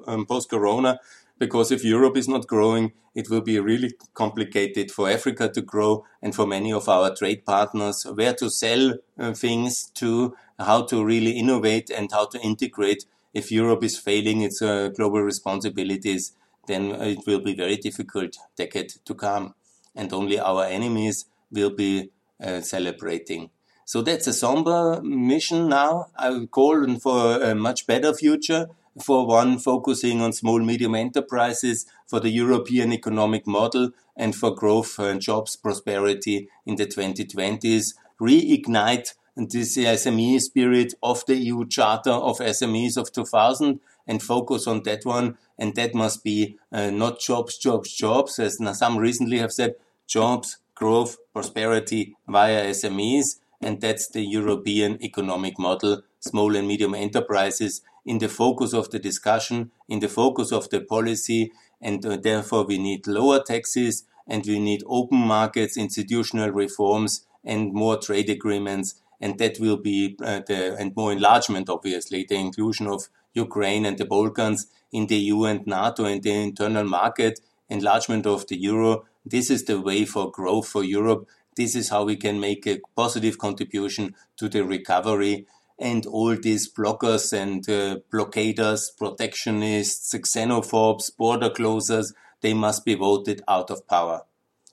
um, 0.06 0.26
post 0.26 0.50
corona. 0.50 1.00
Because 1.38 1.72
if 1.72 1.84
Europe 1.84 2.16
is 2.16 2.28
not 2.28 2.46
growing, 2.46 2.92
it 3.14 3.30
will 3.30 3.40
be 3.40 3.58
really 3.58 3.92
complicated 4.14 4.90
for 4.90 5.10
Africa 5.10 5.48
to 5.48 5.62
grow 5.62 6.04
and 6.20 6.34
for 6.34 6.46
many 6.46 6.72
of 6.72 6.88
our 6.88 7.14
trade 7.14 7.44
partners 7.44 8.06
where 8.14 8.34
to 8.34 8.50
sell 8.50 8.94
uh, 9.18 9.32
things 9.32 9.90
to, 9.94 10.36
how 10.58 10.82
to 10.82 11.04
really 11.04 11.32
innovate 11.32 11.90
and 11.90 12.12
how 12.12 12.26
to 12.26 12.40
integrate. 12.40 13.06
If 13.34 13.50
Europe 13.50 13.82
is 13.82 13.98
failing 13.98 14.42
its 14.42 14.60
uh, 14.62 14.88
global 14.88 15.22
responsibilities, 15.22 16.32
then 16.66 16.92
it 16.92 17.26
will 17.26 17.40
be 17.40 17.54
very 17.54 17.76
difficult 17.76 18.36
decade 18.56 18.90
to 19.04 19.14
come, 19.14 19.54
and 19.94 20.12
only 20.12 20.38
our 20.38 20.64
enemies 20.64 21.26
will 21.50 21.70
be 21.70 22.10
uh, 22.42 22.60
celebrating. 22.60 23.50
So 23.84 24.00
that's 24.00 24.26
a 24.26 24.32
somber 24.32 25.02
mission 25.02 25.68
now. 25.68 26.06
I 26.16 26.46
call 26.50 26.98
for 26.98 27.42
a 27.42 27.54
much 27.54 27.86
better 27.86 28.14
future, 28.14 28.68
for 29.00 29.26
one 29.26 29.58
focusing 29.58 30.20
on 30.20 30.32
small 30.32 30.60
medium 30.60 30.94
enterprises, 30.94 31.86
for 32.06 32.20
the 32.20 32.30
European 32.30 32.92
economic 32.92 33.46
model, 33.46 33.90
and 34.16 34.34
for 34.34 34.54
growth 34.54 34.98
and 34.98 35.20
jobs 35.20 35.56
prosperity 35.56 36.48
in 36.66 36.76
the 36.76 36.86
2020s. 36.86 37.94
Reignite 38.20 39.14
this 39.36 39.76
SME 39.76 40.40
spirit 40.40 40.94
of 41.02 41.24
the 41.26 41.36
EU 41.36 41.66
Charter 41.66 42.10
of 42.10 42.38
SMEs 42.38 42.96
of 42.96 43.12
2000 43.12 43.80
and 44.06 44.22
focus 44.22 44.66
on 44.66 44.82
that 44.82 45.04
one. 45.04 45.38
And 45.58 45.74
that 45.76 45.94
must 45.94 46.24
be 46.24 46.58
uh, 46.72 46.90
not 46.90 47.20
jobs, 47.20 47.56
jobs, 47.58 47.92
jobs, 47.92 48.38
as 48.38 48.58
some 48.78 48.98
recently 48.98 49.38
have 49.38 49.52
said, 49.52 49.74
jobs, 50.06 50.58
growth, 50.74 51.16
prosperity 51.32 52.16
via 52.28 52.66
SMEs. 52.70 53.36
And 53.60 53.80
that's 53.80 54.08
the 54.08 54.22
European 54.22 55.02
economic 55.02 55.58
model, 55.58 56.02
small 56.20 56.56
and 56.56 56.66
medium 56.66 56.94
enterprises 56.94 57.82
in 58.04 58.18
the 58.18 58.28
focus 58.28 58.74
of 58.74 58.90
the 58.90 58.98
discussion, 58.98 59.70
in 59.88 60.00
the 60.00 60.08
focus 60.08 60.50
of 60.52 60.68
the 60.70 60.80
policy. 60.80 61.52
And 61.80 62.04
uh, 62.04 62.16
therefore 62.16 62.64
we 62.64 62.78
need 62.78 63.06
lower 63.06 63.42
taxes 63.42 64.04
and 64.26 64.44
we 64.46 64.58
need 64.58 64.82
open 64.86 65.18
markets, 65.18 65.76
institutional 65.76 66.50
reforms 66.50 67.24
and 67.44 67.72
more 67.72 67.96
trade 67.98 68.30
agreements. 68.30 68.96
And 69.22 69.38
that 69.38 69.60
will 69.60 69.76
be 69.76 70.16
uh, 70.20 70.40
the, 70.46 70.76
and 70.76 70.94
more 70.96 71.12
enlargement, 71.12 71.70
obviously, 71.70 72.26
the 72.28 72.34
inclusion 72.34 72.88
of 72.88 73.08
Ukraine 73.34 73.86
and 73.86 73.96
the 73.96 74.04
Balkans 74.04 74.66
in 74.90 75.06
the 75.06 75.16
EU 75.16 75.44
and 75.44 75.64
NATO 75.64 76.04
and 76.04 76.20
the 76.20 76.32
internal 76.32 76.84
market, 76.84 77.38
enlargement 77.68 78.26
of 78.26 78.48
the 78.48 78.56
euro. 78.56 79.04
This 79.24 79.48
is 79.48 79.64
the 79.64 79.80
way 79.80 80.04
for 80.04 80.32
growth 80.32 80.68
for 80.68 80.82
Europe. 80.82 81.28
This 81.56 81.76
is 81.76 81.88
how 81.88 82.02
we 82.04 82.16
can 82.16 82.40
make 82.40 82.66
a 82.66 82.80
positive 82.96 83.38
contribution 83.38 84.16
to 84.38 84.48
the 84.48 84.64
recovery. 84.64 85.46
And 85.78 86.04
all 86.06 86.36
these 86.36 86.72
blockers 86.72 87.32
and 87.32 87.68
uh, 87.68 88.00
blockaders, 88.12 88.90
protectionists, 88.98 90.12
xenophobes, 90.14 91.16
border 91.16 91.50
closers, 91.50 92.12
they 92.40 92.54
must 92.54 92.84
be 92.84 92.96
voted 92.96 93.42
out 93.46 93.70
of 93.70 93.86
power 93.86 94.22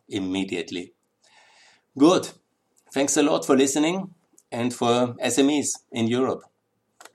immediately. 0.07 0.93
Good. 1.95 2.29
Thanks 2.91 3.15
a 3.15 3.21
lot 3.23 3.45
for 3.45 3.55
listening 3.55 4.15
and 4.51 4.73
for 4.73 5.15
SMEs 5.23 5.67
in 5.91 6.07
Europe. 6.07 6.43